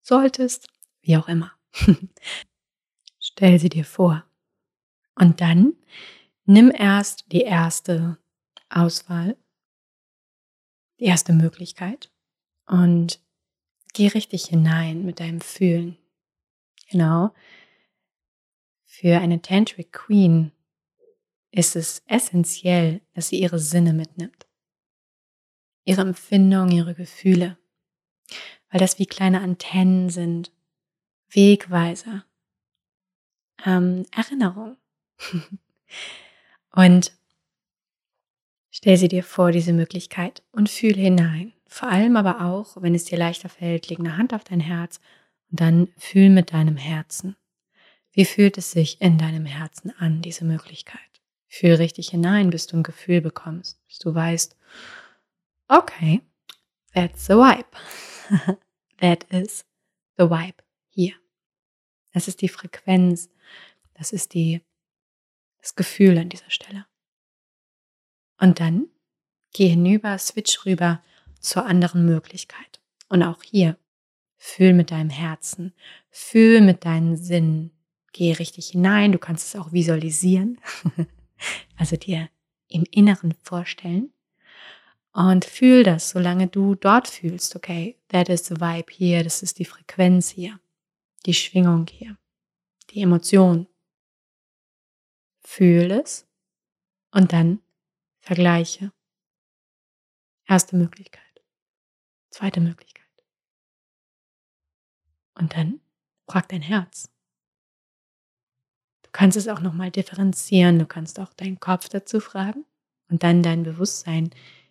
solltest, 0.00 0.66
wie 1.02 1.16
auch 1.16 1.28
immer. 1.28 1.52
Stell 3.20 3.60
sie 3.60 3.68
dir 3.68 3.84
vor. 3.84 4.24
Und 5.14 5.40
dann 5.40 5.74
nimm 6.46 6.72
erst 6.72 7.30
die 7.30 7.42
erste 7.42 8.18
Auswahl 8.70 9.36
die 10.98 11.04
erste 11.04 11.32
Möglichkeit. 11.32 12.10
Und 12.66 13.20
geh 13.94 14.08
richtig 14.08 14.46
hinein 14.46 15.04
mit 15.04 15.20
deinem 15.20 15.40
Fühlen. 15.40 15.96
Genau. 16.90 17.32
Für 18.84 19.20
eine 19.20 19.40
Tantric 19.42 19.92
Queen 19.92 20.52
ist 21.50 21.76
es 21.76 22.02
essentiell, 22.06 23.00
dass 23.14 23.28
sie 23.28 23.40
ihre 23.40 23.58
Sinne 23.58 23.92
mitnimmt. 23.92 24.46
Ihre 25.84 26.02
Empfindungen, 26.02 26.72
ihre 26.72 26.94
Gefühle. 26.94 27.56
Weil 28.70 28.80
das 28.80 28.98
wie 28.98 29.06
kleine 29.06 29.40
Antennen 29.40 30.10
sind. 30.10 30.52
Wegweiser. 31.30 32.24
Ähm, 33.64 34.04
Erinnerung. 34.10 34.76
und 36.72 37.12
stell 38.78 38.96
sie 38.96 39.08
dir 39.08 39.24
vor, 39.24 39.50
diese 39.50 39.72
Möglichkeit, 39.72 40.44
und 40.52 40.68
fühl 40.68 40.94
hinein. 40.94 41.52
Vor 41.66 41.88
allem 41.88 42.16
aber 42.16 42.42
auch, 42.42 42.80
wenn 42.80 42.94
es 42.94 43.04
dir 43.04 43.18
leichter 43.18 43.48
fällt, 43.48 43.88
leg 43.88 43.98
eine 43.98 44.16
Hand 44.16 44.32
auf 44.32 44.44
dein 44.44 44.60
Herz 44.60 45.00
und 45.50 45.60
dann 45.60 45.88
fühl 45.96 46.30
mit 46.30 46.52
deinem 46.52 46.76
Herzen. 46.76 47.34
Wie 48.12 48.24
fühlt 48.24 48.56
es 48.56 48.70
sich 48.70 49.00
in 49.00 49.18
deinem 49.18 49.46
Herzen 49.46 49.92
an, 49.98 50.22
diese 50.22 50.44
Möglichkeit? 50.44 51.00
Fühl 51.48 51.74
richtig 51.74 52.10
hinein, 52.10 52.50
bis 52.50 52.68
du 52.68 52.76
ein 52.76 52.84
Gefühl 52.84 53.20
bekommst, 53.20 53.84
bis 53.88 53.98
du 53.98 54.14
weißt, 54.14 54.56
okay, 55.66 56.22
that's 56.94 57.26
the 57.26 57.34
vibe. 57.34 57.66
That 59.00 59.24
is 59.24 59.64
the 60.16 60.24
vibe 60.30 60.62
hier. 60.88 61.14
Das 62.12 62.28
ist 62.28 62.42
die 62.42 62.48
Frequenz, 62.48 63.28
das 63.94 64.12
ist 64.12 64.34
die, 64.34 64.62
das 65.60 65.74
Gefühl 65.74 66.16
an 66.18 66.28
dieser 66.28 66.50
Stelle. 66.50 66.87
Und 68.38 68.60
dann 68.60 68.86
geh 69.52 69.68
hinüber, 69.68 70.16
switch 70.18 70.64
rüber 70.64 71.02
zur 71.40 71.66
anderen 71.66 72.04
Möglichkeit. 72.04 72.80
Und 73.08 73.22
auch 73.22 73.42
hier, 73.42 73.76
fühl 74.36 74.72
mit 74.72 74.90
deinem 74.90 75.10
Herzen, 75.10 75.72
fühl 76.10 76.60
mit 76.60 76.84
deinen 76.84 77.16
Sinnen, 77.16 77.72
geh 78.12 78.32
richtig 78.32 78.68
hinein, 78.70 79.12
du 79.12 79.18
kannst 79.18 79.48
es 79.48 79.60
auch 79.60 79.72
visualisieren. 79.72 80.58
also 81.76 81.96
dir 81.96 82.28
im 82.68 82.84
Inneren 82.90 83.34
vorstellen. 83.42 84.12
Und 85.12 85.44
fühl 85.44 85.82
das, 85.82 86.10
solange 86.10 86.46
du 86.46 86.74
dort 86.74 87.08
fühlst, 87.08 87.56
okay, 87.56 87.96
that 88.08 88.28
is 88.28 88.46
the 88.46 88.60
vibe 88.60 88.92
hier, 88.92 89.24
das 89.24 89.42
ist 89.42 89.58
die 89.58 89.64
Frequenz 89.64 90.28
hier, 90.28 90.60
die 91.26 91.34
Schwingung 91.34 91.86
hier, 91.90 92.16
die 92.90 93.02
Emotion. 93.02 93.66
Fühl 95.40 95.90
es 95.90 96.26
und 97.10 97.32
dann 97.32 97.60
vergleiche. 98.28 98.92
Erste 100.46 100.76
Möglichkeit. 100.76 101.22
Zweite 102.28 102.60
Möglichkeit. 102.60 103.06
Und 105.34 105.56
dann 105.56 105.80
frag 106.26 106.46
dein 106.50 106.60
Herz. 106.60 107.10
Du 109.02 109.08
kannst 109.12 109.38
es 109.38 109.48
auch 109.48 109.60
nochmal 109.60 109.90
differenzieren. 109.90 110.78
Du 110.78 110.84
kannst 110.84 111.18
auch 111.18 111.32
deinen 111.32 111.58
Kopf 111.58 111.88
dazu 111.88 112.20
fragen 112.20 112.66
und 113.08 113.22
dann 113.22 113.42
dein 113.42 113.62
Bewusstsein 113.62 114.28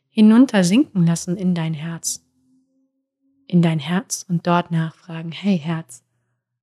hinunter 0.09 0.63
sinken 0.63 1.07
lassen 1.07 1.35
in 1.35 1.55
dein 1.55 1.73
Herz. 1.73 2.23
In 3.47 3.63
dein 3.63 3.79
Herz 3.79 4.23
und 4.29 4.45
dort 4.45 4.69
nachfragen, 4.69 5.31
hey 5.31 5.57
Herz, 5.57 6.03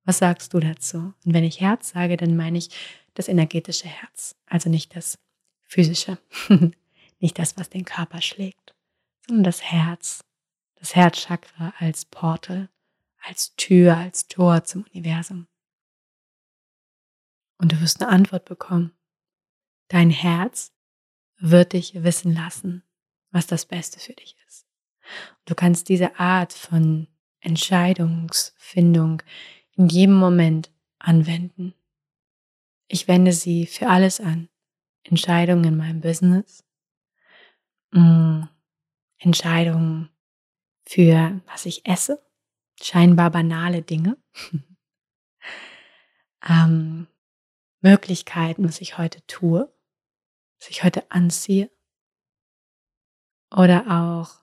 was 0.04 0.18
sagst 0.18 0.54
du 0.54 0.60
dazu? 0.60 1.12
Und 1.24 1.34
wenn 1.34 1.42
ich 1.42 1.60
Herz 1.60 1.90
sage, 1.90 2.16
dann 2.16 2.36
meine 2.36 2.58
ich 2.58 2.68
das 3.14 3.26
energetische 3.26 3.88
Herz, 3.88 4.36
also 4.46 4.70
nicht 4.70 4.94
das 4.94 5.18
physische, 5.64 6.18
nicht 7.24 7.38
das, 7.38 7.56
was 7.56 7.70
den 7.70 7.86
Körper 7.86 8.20
schlägt, 8.20 8.76
sondern 9.26 9.44
das 9.44 9.62
Herz, 9.62 10.24
das 10.74 10.94
Herzchakra 10.94 11.72
als 11.78 12.04
Portal, 12.04 12.68
als 13.22 13.56
Tür, 13.56 13.96
als 13.96 14.28
Tor 14.28 14.64
zum 14.64 14.84
Universum. 14.92 15.48
Und 17.56 17.72
du 17.72 17.80
wirst 17.80 18.02
eine 18.02 18.10
Antwort 18.10 18.44
bekommen. 18.44 18.94
Dein 19.88 20.10
Herz 20.10 20.74
wird 21.38 21.72
dich 21.72 21.94
wissen 22.02 22.34
lassen, 22.34 22.82
was 23.30 23.46
das 23.46 23.64
Beste 23.64 24.00
für 24.00 24.12
dich 24.12 24.36
ist. 24.46 24.66
Du 25.46 25.54
kannst 25.54 25.88
diese 25.88 26.18
Art 26.20 26.52
von 26.52 27.08
Entscheidungsfindung 27.40 29.22
in 29.72 29.88
jedem 29.88 30.16
Moment 30.16 30.70
anwenden. 30.98 31.72
Ich 32.86 33.08
wende 33.08 33.32
sie 33.32 33.64
für 33.64 33.88
alles 33.88 34.20
an. 34.20 34.50
Entscheidungen 35.04 35.64
in 35.64 35.76
meinem 35.78 36.00
Business, 36.02 36.64
mm, 37.94 38.48
Entscheidungen 39.18 40.10
für 40.86 41.40
was 41.46 41.66
ich 41.66 41.86
esse, 41.86 42.22
scheinbar 42.80 43.30
banale 43.30 43.82
Dinge, 43.82 44.18
ähm, 46.48 47.06
Möglichkeiten, 47.80 48.64
was 48.64 48.80
ich 48.80 48.98
heute 48.98 49.24
tue, 49.26 49.72
was 50.60 50.70
ich 50.70 50.84
heute 50.84 51.10
anziehe 51.10 51.70
oder 53.54 53.86
auch 53.88 54.42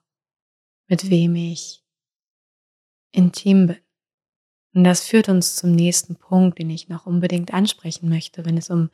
mit 0.88 1.10
wem 1.10 1.36
ich 1.36 1.84
intim 3.12 3.68
bin. 3.68 3.78
Und 4.74 4.86
das 4.86 5.06
führt 5.06 5.28
uns 5.28 5.58
zum 5.58 5.74
nächsten 5.74 6.16
Punkt, 6.16 6.60
den 6.60 6.70
ich 6.70 6.88
noch 6.88 7.06
unbedingt 7.06 7.54
ansprechen 7.54 8.08
möchte, 8.08 8.46
wenn 8.46 8.58
es 8.58 8.70
um 8.70 8.90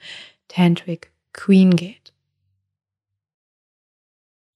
Tantric 0.47 1.11
Queen 1.33 1.75
geht. 1.75 2.13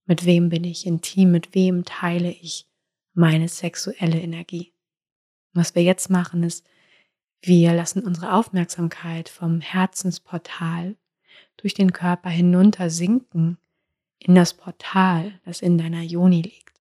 Mit 0.06 0.26
wem 0.26 0.50
bin 0.50 0.64
ich 0.64 0.86
intim? 0.86 1.32
Mit 1.32 1.56
wem 1.56 1.86
teile 1.86 2.32
ich 2.32 2.68
meine 3.14 3.48
sexuelle 3.48 4.20
Energie? 4.20 4.74
was 5.54 5.76
wir 5.76 5.84
jetzt 5.84 6.10
machen, 6.10 6.44
ist, 6.44 6.66
wir 7.42 7.74
lassen 7.74 8.04
unsere 8.04 8.34
Aufmerksamkeit 8.34 9.28
vom 9.30 9.62
Herzensportal 9.62 10.96
durch 11.58 11.74
den 11.74 11.92
Körper 11.92 12.30
hinunter 12.30 12.90
sinken 12.90 13.58
in 14.20 14.36
das 14.36 14.54
Portal, 14.54 15.40
das 15.46 15.62
in 15.62 15.78
deiner 15.78 16.02
Yoni 16.02 16.42
liegt. 16.42 16.80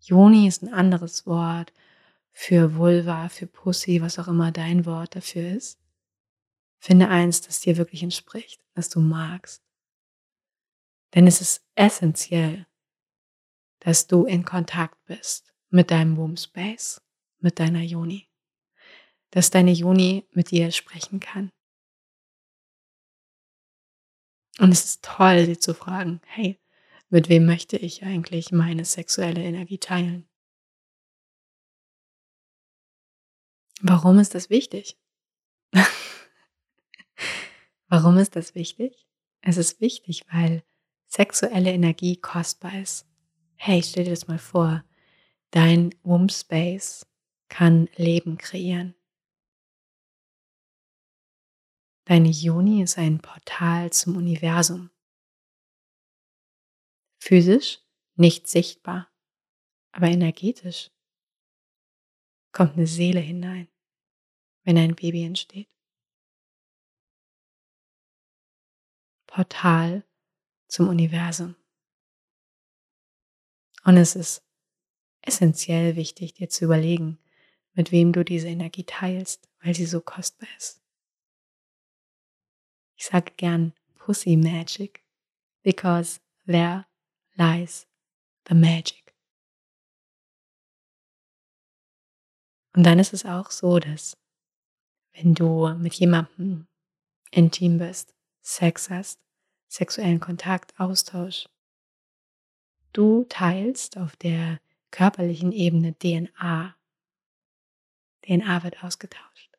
Yoni 0.00 0.48
ist 0.48 0.62
ein 0.62 0.72
anderes 0.72 1.26
Wort 1.26 1.72
für 2.32 2.76
Vulva, 2.76 3.28
für 3.28 3.46
Pussy, 3.46 4.00
was 4.00 4.18
auch 4.18 4.28
immer 4.28 4.50
dein 4.50 4.86
Wort 4.86 5.14
dafür 5.14 5.50
ist. 5.50 5.78
Finde 6.78 7.08
eins, 7.08 7.42
das 7.42 7.60
dir 7.60 7.76
wirklich 7.76 8.02
entspricht, 8.02 8.64
das 8.74 8.88
du 8.88 9.00
magst. 9.00 9.61
Denn 11.14 11.26
es 11.26 11.40
ist 11.40 11.66
essentiell, 11.74 12.66
dass 13.80 14.06
du 14.06 14.24
in 14.24 14.44
Kontakt 14.44 15.04
bist 15.04 15.52
mit 15.70 15.90
deinem 15.90 16.16
Womb 16.16 16.38
Space, 16.38 17.02
mit 17.38 17.58
deiner 17.58 17.82
Yoni. 17.82 18.28
Dass 19.30 19.50
deine 19.50 19.72
Yoni 19.72 20.26
mit 20.32 20.50
dir 20.50 20.70
sprechen 20.70 21.20
kann. 21.20 21.50
Und 24.58 24.70
es 24.70 24.84
ist 24.84 25.04
toll, 25.04 25.46
sie 25.46 25.58
zu 25.58 25.74
fragen, 25.74 26.20
hey, 26.26 26.60
mit 27.08 27.28
wem 27.28 27.46
möchte 27.46 27.76
ich 27.76 28.04
eigentlich 28.04 28.52
meine 28.52 28.84
sexuelle 28.84 29.42
Energie 29.42 29.78
teilen? 29.78 30.28
Warum 33.80 34.18
ist 34.18 34.34
das 34.34 34.48
wichtig? 34.50 34.96
Warum 37.88 38.16
ist 38.18 38.36
das 38.36 38.54
wichtig? 38.54 39.06
Es 39.40 39.56
ist 39.56 39.80
wichtig, 39.80 40.24
weil 40.30 40.62
sexuelle 41.12 41.72
Energie 41.72 42.16
kostbar 42.16 42.80
ist. 42.80 43.06
Hey, 43.56 43.82
stell 43.82 44.04
dir 44.04 44.10
das 44.10 44.28
mal 44.28 44.38
vor. 44.38 44.84
Dein 45.50 45.94
Womb 46.02 46.32
Space 46.32 47.06
kann 47.48 47.88
Leben 47.96 48.38
kreieren. 48.38 48.94
Deine 52.04 52.30
Juni 52.30 52.82
ist 52.82 52.98
ein 52.98 53.20
Portal 53.20 53.92
zum 53.92 54.16
Universum. 54.16 54.90
Physisch 57.20 57.80
nicht 58.16 58.48
sichtbar, 58.48 59.08
aber 59.92 60.08
energetisch 60.08 60.90
kommt 62.52 62.74
eine 62.74 62.86
Seele 62.86 63.20
hinein 63.20 63.68
wenn 64.64 64.78
ein 64.78 64.94
Baby 64.94 65.24
entsteht. 65.24 65.68
Portal 69.26 70.04
zum 70.72 70.88
Universum. 70.88 71.54
Und 73.84 73.98
es 73.98 74.16
ist 74.16 74.42
essentiell 75.20 75.96
wichtig, 75.96 76.32
dir 76.32 76.48
zu 76.48 76.64
überlegen, 76.64 77.18
mit 77.74 77.92
wem 77.92 78.12
du 78.12 78.24
diese 78.24 78.48
Energie 78.48 78.84
teilst, 78.84 79.50
weil 79.62 79.74
sie 79.74 79.84
so 79.84 80.00
kostbar 80.00 80.48
ist. 80.56 80.80
Ich 82.96 83.04
sage 83.04 83.32
gern 83.36 83.74
Pussy 83.96 84.34
Magic, 84.34 85.04
because 85.62 86.20
there 86.46 86.86
lies 87.34 87.86
the 88.48 88.54
magic. 88.54 89.14
Und 92.74 92.84
dann 92.84 92.98
ist 92.98 93.12
es 93.12 93.26
auch 93.26 93.50
so, 93.50 93.78
dass 93.78 94.16
wenn 95.12 95.34
du 95.34 95.68
mit 95.74 95.92
jemandem 95.94 96.66
intim 97.30 97.76
bist, 97.76 98.14
Sex 98.40 98.88
hast, 98.88 99.20
sexuellen 99.72 100.20
Kontakt, 100.20 100.78
Austausch, 100.78 101.48
du 102.92 103.24
teilst 103.24 103.96
auf 103.96 104.16
der 104.16 104.60
körperlichen 104.90 105.50
Ebene 105.50 105.98
DNA. 105.98 106.76
DNA 108.22 108.64
wird 108.64 108.84
ausgetauscht. 108.84 109.50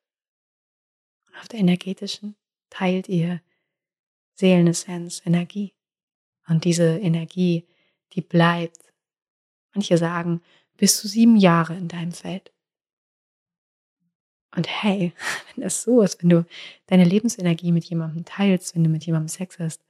Und 1.28 1.36
auf 1.40 1.48
der 1.48 1.60
energetischen 1.60 2.36
teilt 2.70 3.10
ihr 3.10 3.42
Seelenessenz, 4.36 5.24
Energie. 5.26 5.74
Und 6.48 6.64
diese 6.66 7.00
Energie, 7.00 7.66
die 8.14 8.22
bleibt, 8.22 8.94
manche 9.74 9.98
sagen, 9.98 10.42
bis 10.78 10.98
zu 10.98 11.08
sieben 11.08 11.38
Jahre 11.38 11.76
in 11.76 11.88
deinem 11.88 12.12
Feld. 12.12 12.54
Und 14.56 14.68
hey, 14.68 15.14
wenn 15.56 15.64
das 15.64 15.82
so 15.82 16.04
ist, 16.04 16.22
wenn 16.22 16.30
du 16.30 16.46
deine 16.86 17.04
Lebensenergie 17.04 17.72
mit 17.72 17.86
jemandem 17.86 18.26
teilst, 18.26 18.76
wenn 18.76 18.84
du 18.84 18.92
mit 18.92 19.08
jemandem 19.08 19.30
Sex 19.30 19.58
hast, 19.58 19.84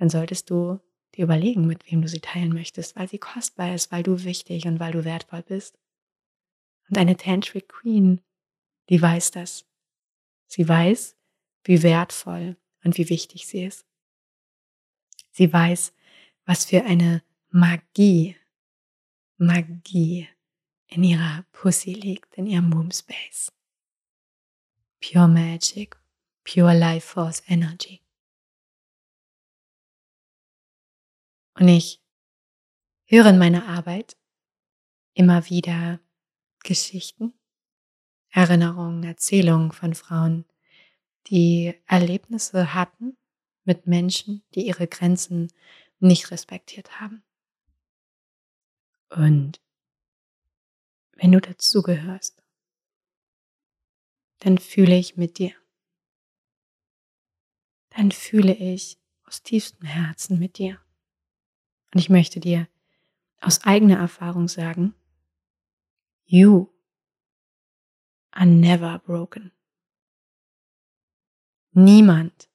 dann 0.00 0.08
solltest 0.08 0.48
du 0.48 0.80
dir 1.14 1.24
überlegen, 1.24 1.66
mit 1.66 1.92
wem 1.92 2.00
du 2.00 2.08
sie 2.08 2.20
teilen 2.20 2.54
möchtest, 2.54 2.96
weil 2.96 3.06
sie 3.06 3.18
kostbar 3.18 3.74
ist, 3.74 3.92
weil 3.92 4.02
du 4.02 4.24
wichtig 4.24 4.64
und 4.64 4.80
weil 4.80 4.92
du 4.92 5.04
wertvoll 5.04 5.42
bist. 5.42 5.78
Und 6.88 6.96
eine 6.96 7.18
Tantric 7.18 7.68
Queen, 7.68 8.22
die 8.88 9.00
weiß 9.00 9.30
das. 9.32 9.66
Sie 10.46 10.66
weiß, 10.66 11.16
wie 11.64 11.82
wertvoll 11.82 12.56
und 12.82 12.96
wie 12.96 13.10
wichtig 13.10 13.46
sie 13.46 13.64
ist. 13.64 13.84
Sie 15.32 15.52
weiß, 15.52 15.92
was 16.46 16.64
für 16.64 16.82
eine 16.84 17.22
Magie, 17.50 18.36
Magie 19.36 20.28
in 20.86 21.04
ihrer 21.04 21.44
Pussy 21.52 21.92
liegt, 21.92 22.38
in 22.38 22.46
ihrem 22.46 22.72
Womb 22.72 22.94
Space. 22.94 23.52
Pure 25.02 25.28
Magic, 25.28 25.94
Pure 26.44 26.74
Life 26.74 27.06
Force 27.06 27.42
Energy. 27.48 28.00
Und 31.60 31.68
ich 31.68 32.02
höre 33.04 33.26
in 33.26 33.38
meiner 33.38 33.68
Arbeit 33.68 34.16
immer 35.12 35.50
wieder 35.50 36.00
Geschichten, 36.64 37.34
Erinnerungen, 38.30 39.04
Erzählungen 39.04 39.70
von 39.70 39.94
Frauen, 39.94 40.46
die 41.26 41.74
Erlebnisse 41.84 42.72
hatten 42.72 43.18
mit 43.64 43.86
Menschen, 43.86 44.42
die 44.54 44.66
ihre 44.68 44.86
Grenzen 44.86 45.52
nicht 45.98 46.30
respektiert 46.30 46.98
haben. 46.98 47.22
Und 49.10 49.60
wenn 51.12 51.32
du 51.32 51.42
dazugehörst, 51.42 52.42
dann 54.38 54.56
fühle 54.56 54.96
ich 54.96 55.18
mit 55.18 55.36
dir. 55.36 55.52
Dann 57.90 58.12
fühle 58.12 58.54
ich 58.54 58.98
aus 59.24 59.42
tiefstem 59.42 59.86
Herzen 59.86 60.38
mit 60.38 60.56
dir. 60.56 60.80
Und 61.92 62.00
ich 62.00 62.08
möchte 62.08 62.40
dir 62.40 62.68
aus 63.40 63.64
eigener 63.64 63.98
Erfahrung 63.98 64.48
sagen, 64.48 64.94
you 66.24 66.68
are 68.30 68.46
never 68.46 68.98
broken. 69.00 69.52
Niemand 71.72 72.48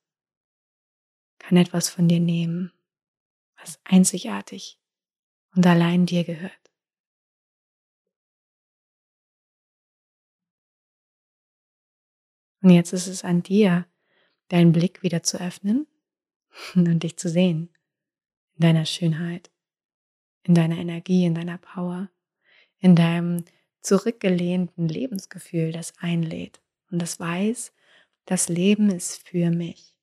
kann 1.40 1.58
etwas 1.58 1.90
von 1.90 2.08
dir 2.08 2.20
nehmen, 2.20 2.72
was 3.58 3.80
einzigartig 3.84 4.80
und 5.56 5.66
allein 5.66 6.06
dir 6.06 6.24
gehört. 6.24 6.52
Und 12.62 12.72
jetzt 12.72 12.94
ist 12.94 13.08
es 13.08 13.24
an 13.24 13.44
dir, 13.44 13.86
deinen 14.48 14.72
Blick 14.72 15.04
wieder 15.04 15.24
zu 15.24 15.40
öffnen 15.40 15.88
und 16.76 17.04
dich 17.04 17.18
zu 17.18 17.30
sehen 17.30 17.75
in 18.56 18.62
deiner 18.62 18.86
Schönheit, 18.86 19.52
in 20.44 20.56
deiner 20.56 20.78
Energie, 20.78 21.26
in 21.26 21.36
deiner 21.36 21.58
Power, 21.58 22.10
in 22.80 22.96
deinem 22.96 23.46
zurückgelehnten 23.82 24.88
Lebensgefühl, 24.88 25.72
das 25.72 25.98
einlädt 26.00 26.62
und 26.92 27.02
das 27.02 27.20
weiß, 27.20 27.74
das 28.26 28.50
Leben 28.50 28.90
ist 28.90 29.28
für 29.28 29.52
mich. 29.52 29.96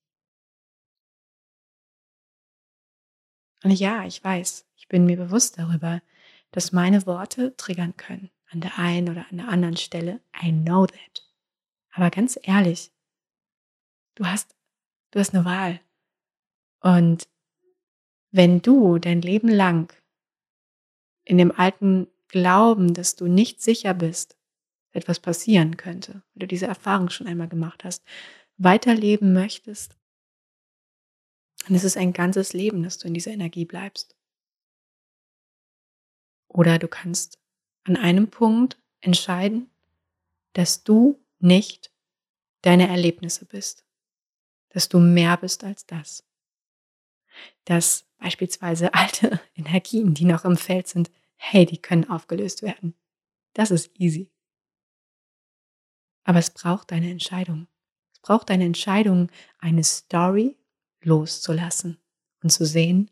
Und 3.64 3.70
ja, 3.70 4.04
ich 4.04 4.22
weiß, 4.22 4.66
ich 4.76 4.88
bin 4.88 5.06
mir 5.06 5.16
bewusst 5.16 5.58
darüber, 5.58 6.02
dass 6.50 6.72
meine 6.72 7.06
Worte 7.06 7.56
triggern 7.56 7.96
können 7.96 8.30
an 8.50 8.60
der 8.60 8.78
einen 8.78 9.08
oder 9.08 9.26
an 9.30 9.38
der 9.38 9.48
anderen 9.48 9.76
Stelle. 9.76 10.20
I 10.42 10.52
know 10.52 10.86
that. 10.86 11.26
Aber 11.92 12.10
ganz 12.10 12.38
ehrlich, 12.42 12.92
du 14.14 14.26
hast, 14.26 14.54
du 15.10 15.20
hast 15.20 15.34
eine 15.34 15.44
Wahl. 15.44 15.80
Und 16.80 17.28
wenn 18.32 18.62
du 18.62 18.98
dein 18.98 19.22
Leben 19.22 19.48
lang 19.48 19.94
in 21.24 21.38
dem 21.38 21.52
alten 21.52 22.08
Glauben, 22.28 22.94
dass 22.94 23.14
du 23.14 23.26
nicht 23.28 23.62
sicher 23.62 23.94
bist, 23.94 24.36
etwas 24.92 25.20
passieren 25.20 25.76
könnte, 25.76 26.22
weil 26.34 26.40
du 26.40 26.46
diese 26.48 26.66
Erfahrung 26.66 27.10
schon 27.10 27.26
einmal 27.26 27.48
gemacht 27.48 27.84
hast, 27.84 28.02
weiterleben 28.56 29.32
möchtest, 29.32 29.96
dann 31.64 31.76
ist 31.76 31.84
es 31.84 31.96
ein 31.96 32.12
ganzes 32.12 32.54
Leben, 32.54 32.82
dass 32.82 32.98
du 32.98 33.06
in 33.06 33.14
dieser 33.14 33.30
Energie 33.30 33.64
bleibst. 33.64 34.16
Oder 36.48 36.78
du 36.78 36.88
kannst 36.88 37.38
an 37.84 37.96
einem 37.96 38.28
Punkt 38.28 38.80
entscheiden, 39.00 39.70
dass 40.54 40.84
du 40.84 41.24
nicht 41.38 41.92
deine 42.62 42.88
Erlebnisse 42.88 43.44
bist, 43.44 43.84
dass 44.70 44.88
du 44.88 44.98
mehr 44.98 45.36
bist 45.36 45.64
als 45.64 45.86
das, 45.86 46.24
dass 47.64 48.06
beispielsweise 48.18 48.94
alte 48.94 49.40
Energien, 49.54 50.14
die 50.14 50.24
noch 50.24 50.44
im 50.44 50.56
Feld 50.56 50.88
sind, 50.88 51.10
hey, 51.36 51.66
die 51.66 51.78
können 51.78 52.08
aufgelöst 52.08 52.62
werden. 52.62 52.94
Das 53.54 53.70
ist 53.70 53.90
easy. 53.98 54.30
Aber 56.24 56.38
es 56.38 56.50
braucht 56.50 56.92
deine 56.92 57.10
Entscheidung. 57.10 57.66
Es 58.12 58.20
braucht 58.20 58.50
deine 58.50 58.64
Entscheidung, 58.64 59.30
eine 59.58 59.82
Story 59.82 60.56
loszulassen 61.02 61.98
und 62.42 62.50
zu 62.50 62.64
sehen, 62.64 63.10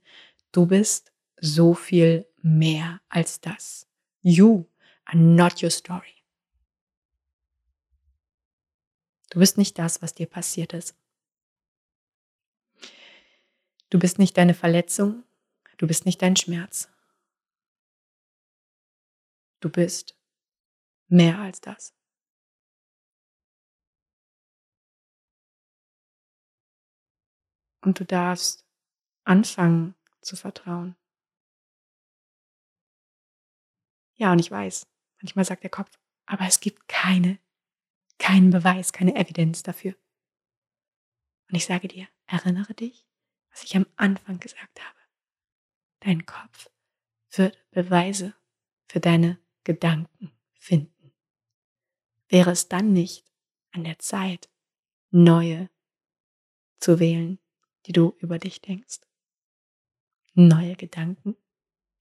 du 0.53 0.67
bist 0.67 1.13
so 1.41 1.75
viel 1.75 2.27
mehr 2.43 3.01
als 3.09 3.41
das. 3.41 3.89
You 4.21 4.67
are 5.05 5.19
not 5.19 5.63
your 5.63 5.71
story. 5.71 6.23
Du 9.31 9.39
bist 9.39 9.59
nicht 9.59 9.79
das, 9.79 10.03
was 10.03 10.15
dir 10.15 10.27
passiert 10.27 10.73
ist. 10.73 10.95
Du 13.91 13.99
bist 13.99 14.21
nicht 14.21 14.37
deine 14.37 14.55
Verletzung, 14.55 15.25
du 15.77 15.89
bist 15.89 16.07
nicht 16.07 16.23
dein 16.23 16.37
Schmerz. 16.37 16.89
Du 19.59 19.69
bist 19.69 20.17
mehr 21.09 21.39
als 21.41 21.61
das. 21.61 21.93
Und 27.83 27.99
du 27.99 28.05
darfst 28.05 28.65
anfangen 29.25 29.97
zu 30.21 30.37
vertrauen. 30.37 30.97
Ja, 34.15 34.33
und 34.33 34.39
ich 34.39 34.51
weiß, 34.51 34.87
manchmal 35.21 35.45
sagt 35.45 35.65
der 35.65 35.71
Kopf, 35.71 35.99
aber 36.27 36.47
es 36.47 36.61
gibt 36.61 36.89
keine, 36.89 37.41
keinen 38.19 38.51
Beweis, 38.51 38.93
keine 38.93 39.17
Evidenz 39.17 39.63
dafür. 39.63 39.97
Und 41.49 41.57
ich 41.57 41.65
sage 41.65 41.89
dir, 41.89 42.07
erinnere 42.27 42.75
dich, 42.75 43.10
was 43.51 43.65
ich 43.65 43.77
am 43.77 43.87
Anfang 43.97 44.39
gesagt 44.39 44.81
habe. 44.81 44.99
Dein 46.01 46.25
Kopf 46.27 46.71
wird 47.31 47.59
Beweise 47.71 48.35
für 48.89 49.01
deine 49.01 49.39
Gedanken 49.65 50.33
finden. 50.55 51.13
Wäre 52.29 52.51
es 52.53 52.69
dann 52.69 52.93
nicht 52.93 53.25
an 53.73 53.85
der 53.85 53.99
Zeit, 53.99 54.49
neue 55.11 55.69
zu 56.79 56.99
wählen, 56.99 57.39
die 57.87 57.93
du 57.93 58.17
über 58.19 58.39
dich 58.39 58.61
denkst? 58.61 59.01
Neue 60.35 60.77
Gedanken, 60.77 61.37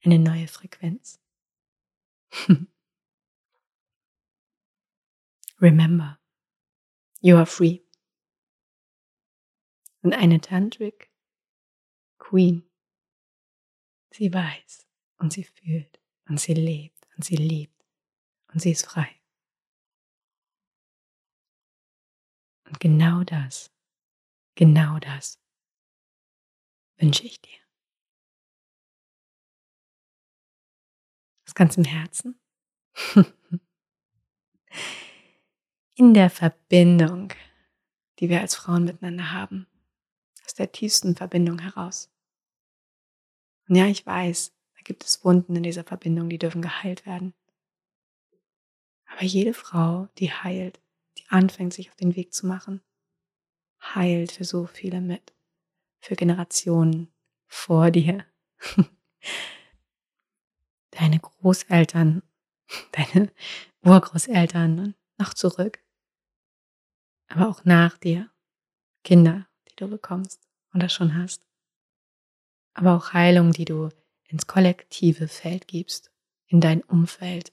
eine 0.04 0.20
neue 0.20 0.48
Frequenz. 0.48 1.20
Remember, 5.60 6.20
you 7.22 7.36
are 7.36 7.46
free. 7.46 7.82
Und 10.02 10.14
eine 10.14 10.40
Tantric 10.40 11.09
Queen. 12.30 12.64
Sie 14.12 14.32
weiß 14.32 14.88
und 15.18 15.34
sie 15.34 15.44
fühlt 15.44 16.00
und 16.28 16.40
sie 16.40 16.54
lebt 16.54 17.08
und 17.16 17.26
sie 17.26 17.38
liebt 17.38 17.84
und 18.54 18.62
sie 18.62 18.70
ist 18.70 18.86
frei. 18.86 19.10
Und 22.66 22.80
genau 22.80 23.24
das, 23.24 23.72
genau 24.54 25.00
das 25.00 25.42
wünsche 26.98 27.24
ich 27.26 27.42
dir. 27.42 27.58
Aus 31.48 31.56
ganzem 31.56 31.84
Herzen. 31.84 32.40
In 35.96 36.14
der 36.14 36.30
Verbindung, 36.30 37.34
die 38.20 38.30
wir 38.30 38.42
als 38.42 38.54
Frauen 38.54 38.84
miteinander 38.86 39.32
haben. 39.32 39.66
Aus 40.46 40.54
der 40.54 40.72
tiefsten 40.72 41.16
Verbindung 41.16 41.58
heraus. 41.58 42.12
Und 43.70 43.76
ja, 43.76 43.86
ich 43.86 44.06
weiß, 44.06 44.52
Da 44.76 44.82
gibt 44.84 45.06
es 45.06 45.24
Wunden 45.24 45.56
in 45.56 45.64
dieser 45.64 45.84
Verbindung, 45.84 46.30
die 46.30 46.40
dürfen 46.40 46.62
geheilt 46.62 47.06
werden. 47.06 47.34
Aber 49.06 49.24
jede 49.24 49.54
Frau, 49.54 50.08
die 50.18 50.32
heilt, 50.32 50.82
die 51.18 51.26
anfängt, 51.30 51.74
sich 51.74 51.90
auf 51.90 51.96
den 51.96 52.16
Weg 52.16 52.34
zu 52.34 52.48
machen, 52.48 52.82
heilt 53.82 54.32
für 54.32 54.46
so 54.46 54.66
viele 54.66 55.02
mit, 55.02 55.34
für 56.00 56.16
Generationen 56.16 57.14
vor 57.48 57.92
dir. 57.92 58.26
Deine 60.92 61.20
Großeltern, 61.20 62.24
deine 62.92 63.32
Urgroßeltern 63.84 64.80
und 64.80 64.96
noch 65.18 65.34
zurück. 65.34 65.80
Aber 67.28 67.48
auch 67.48 67.64
nach 67.64 67.98
dir. 67.98 68.30
Kinder, 69.04 69.48
die 69.70 69.76
du 69.76 69.88
bekommst 69.88 70.42
oder 70.74 70.90
schon 70.90 71.16
hast. 71.16 71.49
Aber 72.80 72.96
auch 72.96 73.12
Heilung, 73.12 73.52
die 73.52 73.66
du 73.66 73.90
ins 74.30 74.48
kollektive 74.48 75.28
Feld 75.28 75.68
gibst, 75.68 76.14
in 76.48 76.62
dein 76.62 76.82
Umfeld. 76.82 77.52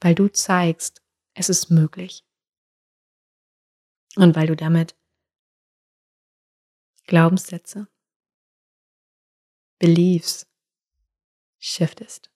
Weil 0.00 0.14
du 0.14 0.28
zeigst, 0.28 1.02
es 1.34 1.50
ist 1.50 1.68
möglich. 1.68 2.24
Und 4.16 4.34
weil 4.34 4.46
du 4.46 4.56
damit 4.56 4.96
Glaubenssätze, 7.04 7.86
Beliefs 9.78 10.50
shiftest. 11.58 12.30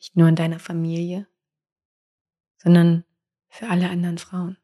Nicht 0.00 0.16
nur 0.16 0.26
in 0.26 0.34
deiner 0.34 0.58
Familie, 0.58 1.28
sondern 2.56 3.04
für 3.48 3.68
alle 3.68 3.90
anderen 3.90 4.18
Frauen, 4.18 4.58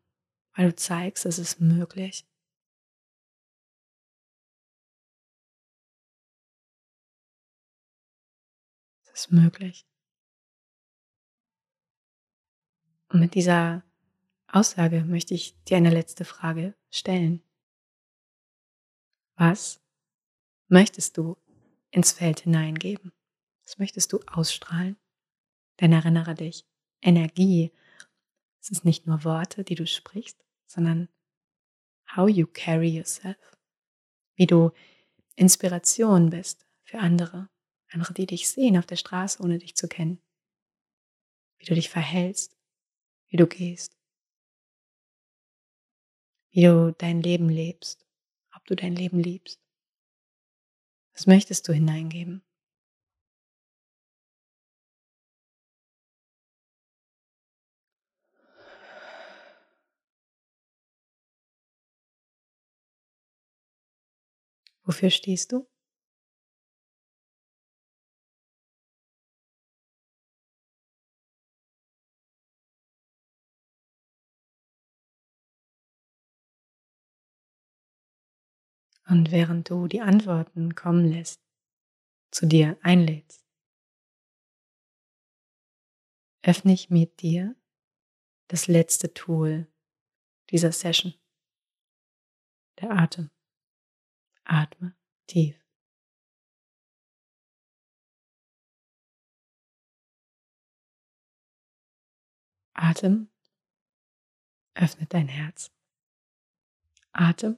weil 0.56 0.70
du 0.70 0.74
zeigst, 0.74 1.24
es 1.24 1.38
ist 1.38 1.60
möglich. 1.60 2.26
Ist 9.14 9.32
möglich. 9.32 9.86
Und 13.08 13.20
mit 13.20 13.34
dieser 13.34 13.84
Aussage 14.48 15.04
möchte 15.04 15.34
ich 15.34 15.54
dir 15.64 15.76
eine 15.76 15.90
letzte 15.90 16.24
Frage 16.24 16.74
stellen. 16.90 17.42
Was 19.36 19.80
möchtest 20.68 21.16
du 21.16 21.36
ins 21.90 22.12
Feld 22.12 22.40
hineingeben? 22.40 23.12
Was 23.64 23.78
möchtest 23.78 24.12
du 24.12 24.20
ausstrahlen? 24.26 24.96
Denn 25.80 25.92
erinnere 25.92 26.34
dich, 26.34 26.66
Energie, 27.00 27.72
es 28.60 28.70
ist 28.70 28.84
nicht 28.84 29.06
nur 29.06 29.24
Worte, 29.24 29.64
die 29.64 29.74
du 29.74 29.86
sprichst, 29.86 30.44
sondern 30.66 31.08
how 32.16 32.28
you 32.28 32.46
carry 32.46 32.88
yourself. 32.88 33.36
Wie 34.36 34.46
du 34.46 34.72
Inspiration 35.36 36.30
bist 36.30 36.66
für 36.84 36.98
andere, 36.98 37.48
andere, 37.94 38.12
die 38.14 38.26
dich 38.26 38.48
sehen 38.48 38.76
auf 38.76 38.86
der 38.86 38.96
Straße, 38.96 39.42
ohne 39.42 39.58
dich 39.58 39.74
zu 39.74 39.88
kennen. 39.88 40.20
Wie 41.58 41.64
du 41.64 41.74
dich 41.74 41.88
verhältst, 41.88 42.56
wie 43.28 43.36
du 43.36 43.46
gehst, 43.46 43.96
wie 46.50 46.62
du 46.62 46.92
dein 46.92 47.22
Leben 47.22 47.48
lebst, 47.48 48.06
ob 48.54 48.64
du 48.66 48.76
dein 48.76 48.94
Leben 48.94 49.18
liebst. 49.18 49.60
Was 51.14 51.26
möchtest 51.26 51.68
du 51.68 51.72
hineingeben? 51.72 52.42
Wofür 64.84 65.08
stehst 65.08 65.52
du? 65.52 65.66
Und 79.06 79.30
während 79.30 79.68
du 79.68 79.86
die 79.86 80.00
Antworten 80.00 80.74
kommen 80.74 81.04
lässt, 81.04 81.40
zu 82.30 82.46
dir 82.46 82.78
einlädst, 82.82 83.44
öffne 86.42 86.72
ich 86.72 86.90
mit 86.90 87.20
dir 87.20 87.54
das 88.48 88.66
letzte 88.66 89.12
Tool 89.14 89.66
dieser 90.50 90.72
Session, 90.72 91.14
der 92.80 92.90
Atem. 92.90 93.30
Atme 94.44 94.94
tief. 95.26 95.58
Atem 102.74 103.30
öffnet 104.74 105.14
dein 105.14 105.28
Herz. 105.28 105.72
Atem 107.12 107.56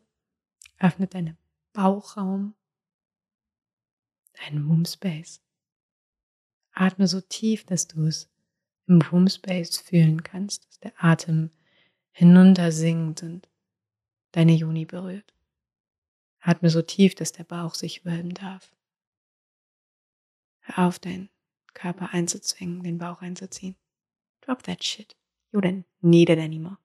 öffnet 0.78 1.14
deinen 1.14 1.38
Bauchraum, 1.72 2.54
deinen 4.34 4.68
Womb 4.68 4.86
Space. 4.88 5.42
Atme 6.72 7.06
so 7.08 7.20
tief, 7.20 7.64
dass 7.64 7.86
du 7.86 8.06
es 8.06 8.30
im 8.86 9.00
Womb 9.10 9.30
Space 9.30 9.78
fühlen 9.78 10.22
kannst, 10.22 10.66
dass 10.68 10.80
der 10.80 10.92
Atem 11.02 11.50
hinunter 12.12 12.72
sinkt 12.72 13.22
und 13.22 13.48
deine 14.32 14.52
Juni 14.52 14.84
berührt. 14.84 15.34
Atme 16.40 16.70
so 16.70 16.82
tief, 16.82 17.14
dass 17.14 17.32
der 17.32 17.44
Bauch 17.44 17.74
sich 17.74 18.04
wölben 18.04 18.34
darf. 18.34 18.72
Hör 20.60 20.86
auf, 20.86 20.98
deinen 20.98 21.30
Körper 21.74 22.12
einzuzwingen, 22.12 22.82
den 22.82 22.98
Bauch 22.98 23.20
einzuziehen. 23.22 23.76
Drop 24.40 24.62
that 24.62 24.84
shit. 24.84 25.16
You 25.52 25.60
don't 25.60 25.84
need 26.00 26.28
it 26.28 26.38
anymore. 26.38 26.78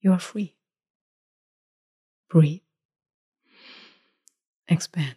You 0.00 0.12
are 0.12 0.20
free. 0.20 0.55
Breathe. 2.28 2.60
Expand. 4.68 5.16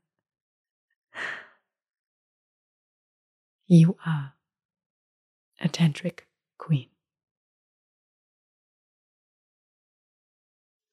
you 3.66 3.96
are 4.06 4.32
a 5.60 5.68
tantric 5.68 6.26
queen. 6.58 6.88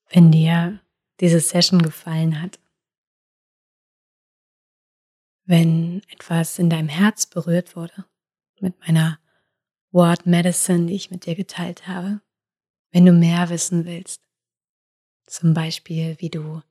Wenn 0.10 0.32
dir 0.32 0.82
diese 1.20 1.40
Session 1.40 1.82
gefallen 1.82 2.42
hat, 2.42 2.60
wenn 5.46 6.02
etwas 6.10 6.60
in 6.60 6.70
deinem 6.70 6.90
Herz 6.90 7.26
berührt 7.26 7.76
wurde 7.76 8.06
mit 8.60 8.78
meiner 8.80 9.20
Word 9.92 10.26
Medicine, 10.26 10.88
die 10.88 10.96
ich 10.96 11.10
mit 11.12 11.26
dir 11.26 11.36
geteilt 11.36 11.88
habe, 11.88 12.22
wenn 12.92 13.06
du 13.06 13.12
mehr 13.12 13.50
wissen 13.50 13.86
willst, 13.86 14.22
zum 15.26 15.54
Beispiel 15.54 16.16
wie 16.20 16.30
du 16.30 16.62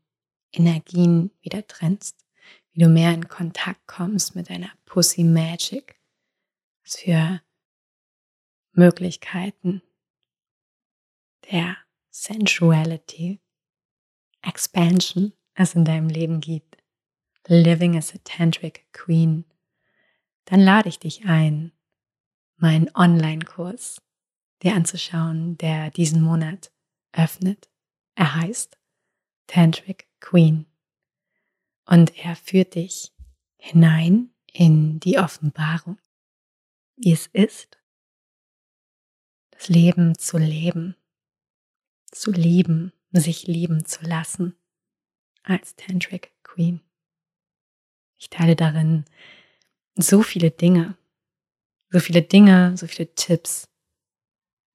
Energien 0.52 1.31
wieder 1.40 1.66
trennst, 1.66 2.24
wie 2.72 2.83
du 2.83 2.88
mehr 2.88 3.12
in 3.12 3.29
Kontakt 3.29 3.87
kommst 3.87 4.35
mit 4.35 4.50
deiner 4.50 4.70
Pussy 4.85 5.24
Magic, 5.24 6.00
was 6.83 6.96
für 6.96 7.40
Möglichkeiten 8.72 9.83
der 11.50 11.76
Sensuality, 12.11 13.40
Expansion 14.42 15.33
es 15.54 15.75
in 15.75 15.85
deinem 15.85 16.08
Leben 16.08 16.40
gibt, 16.40 16.77
Living 17.48 17.96
as 17.96 18.14
a 18.14 18.19
Tantric 18.25 18.87
Queen, 18.92 19.44
dann 20.46 20.60
lade 20.60 20.88
ich 20.88 20.98
dich 20.98 21.27
ein, 21.27 21.73
meinen 22.56 22.90
Online-Kurs 22.94 24.00
dir 24.63 24.75
anzuschauen, 24.75 25.59
der 25.59 25.90
diesen 25.90 26.23
Monat 26.23 26.73
öffnet. 27.13 27.71
Er 28.15 28.35
heißt 28.35 28.79
Tantric 29.46 30.09
Queen 30.21 30.67
und 31.85 32.17
er 32.17 32.37
führt 32.37 32.75
dich 32.75 33.13
hinein 33.59 34.31
in 34.52 35.00
die 35.00 35.19
Offenbarung, 35.19 35.98
wie 36.96 37.13
es 37.13 37.27
ist, 37.29 37.79
das 39.50 39.69
Leben 39.69 40.17
zu 40.19 40.38
leben 40.38 40.96
zu 42.17 42.33
lieben, 42.33 42.92
sich 43.13 43.46
lieben 43.46 43.85
zu 43.85 44.04
lassen 44.04 44.57
als 45.42 45.77
Tantric 45.77 46.33
Queen. 46.42 46.81
Ich 48.19 48.31
teile 48.31 48.57
darin 48.57 49.04
so 49.94 50.23
viele 50.23 50.50
Dinge, 50.50 50.96
so 51.90 52.00
viele 52.00 52.23
Dinge, 52.23 52.77
so 52.77 52.87
viele 52.87 53.15
Tipps, 53.15 53.69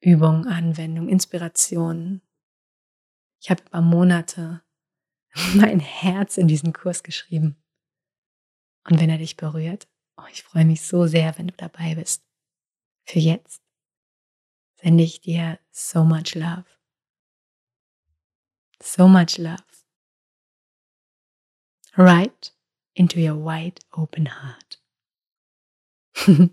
Übungen, 0.02 0.48
Anwendungen, 0.48 1.10
Inspirationen. 1.10 2.22
Ich 3.40 3.50
habe 3.50 3.64
über 3.64 3.82
Monate 3.82 4.62
mein 5.56 5.80
Herz 5.80 6.38
in 6.38 6.48
diesen 6.48 6.74
Kurs 6.74 7.04
geschrieben. 7.04 7.56
Und 8.84 9.00
wenn 9.00 9.10
er 9.10 9.20
dich 9.20 9.38
berührt, 9.38 9.88
oh, 10.18 10.26
ich 10.32 10.44
freue 10.44 10.66
mich 10.66 10.82
so 10.82 11.08
sehr, 11.08 11.38
wenn 11.38 11.48
du 11.48 11.54
dabei 11.56 11.96
bist. 11.96 12.26
Für 13.06 13.20
jetzt 13.20 13.64
sende 14.76 15.04
ich 15.04 15.22
dir 15.22 15.60
so 15.70 16.04
much 16.04 16.36
love. 16.36 16.66
So 18.82 19.08
much 19.08 19.38
love. 19.38 19.64
right 21.98 22.52
into 22.96 23.20
your 23.20 23.36
wide 23.36 23.80
open 23.94 24.26
heart. 24.26 24.80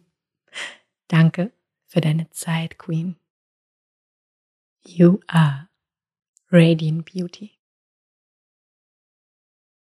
Danke 1.09 1.53
für 1.87 2.01
deine 2.01 2.31
Zeit, 2.31 2.79
Queen. 2.79 3.17
You 4.91 5.21
are 5.29 5.69
radiant 6.51 7.05
beauty. 7.05 7.61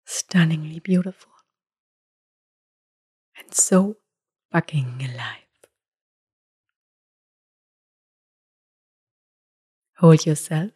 Stunningly 0.06 0.80
beautiful. 0.80 1.34
And 3.38 3.54
so 3.54 3.98
fucking 4.54 5.02
alive. 5.02 5.68
Hold 9.98 10.26
yourself 10.26 10.72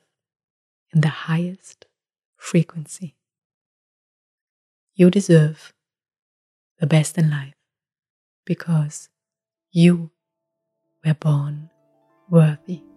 in 0.94 1.00
the 1.00 1.08
highest 1.08 1.86
frequency. 2.36 3.16
You 4.96 5.10
deserve 5.10 5.74
the 6.78 6.88
best 6.88 7.18
in 7.18 7.30
life 7.30 7.56
because 8.46 9.08
you 9.72 10.12
were 11.06 11.14
born 11.14 11.70
worthy. 12.30 12.89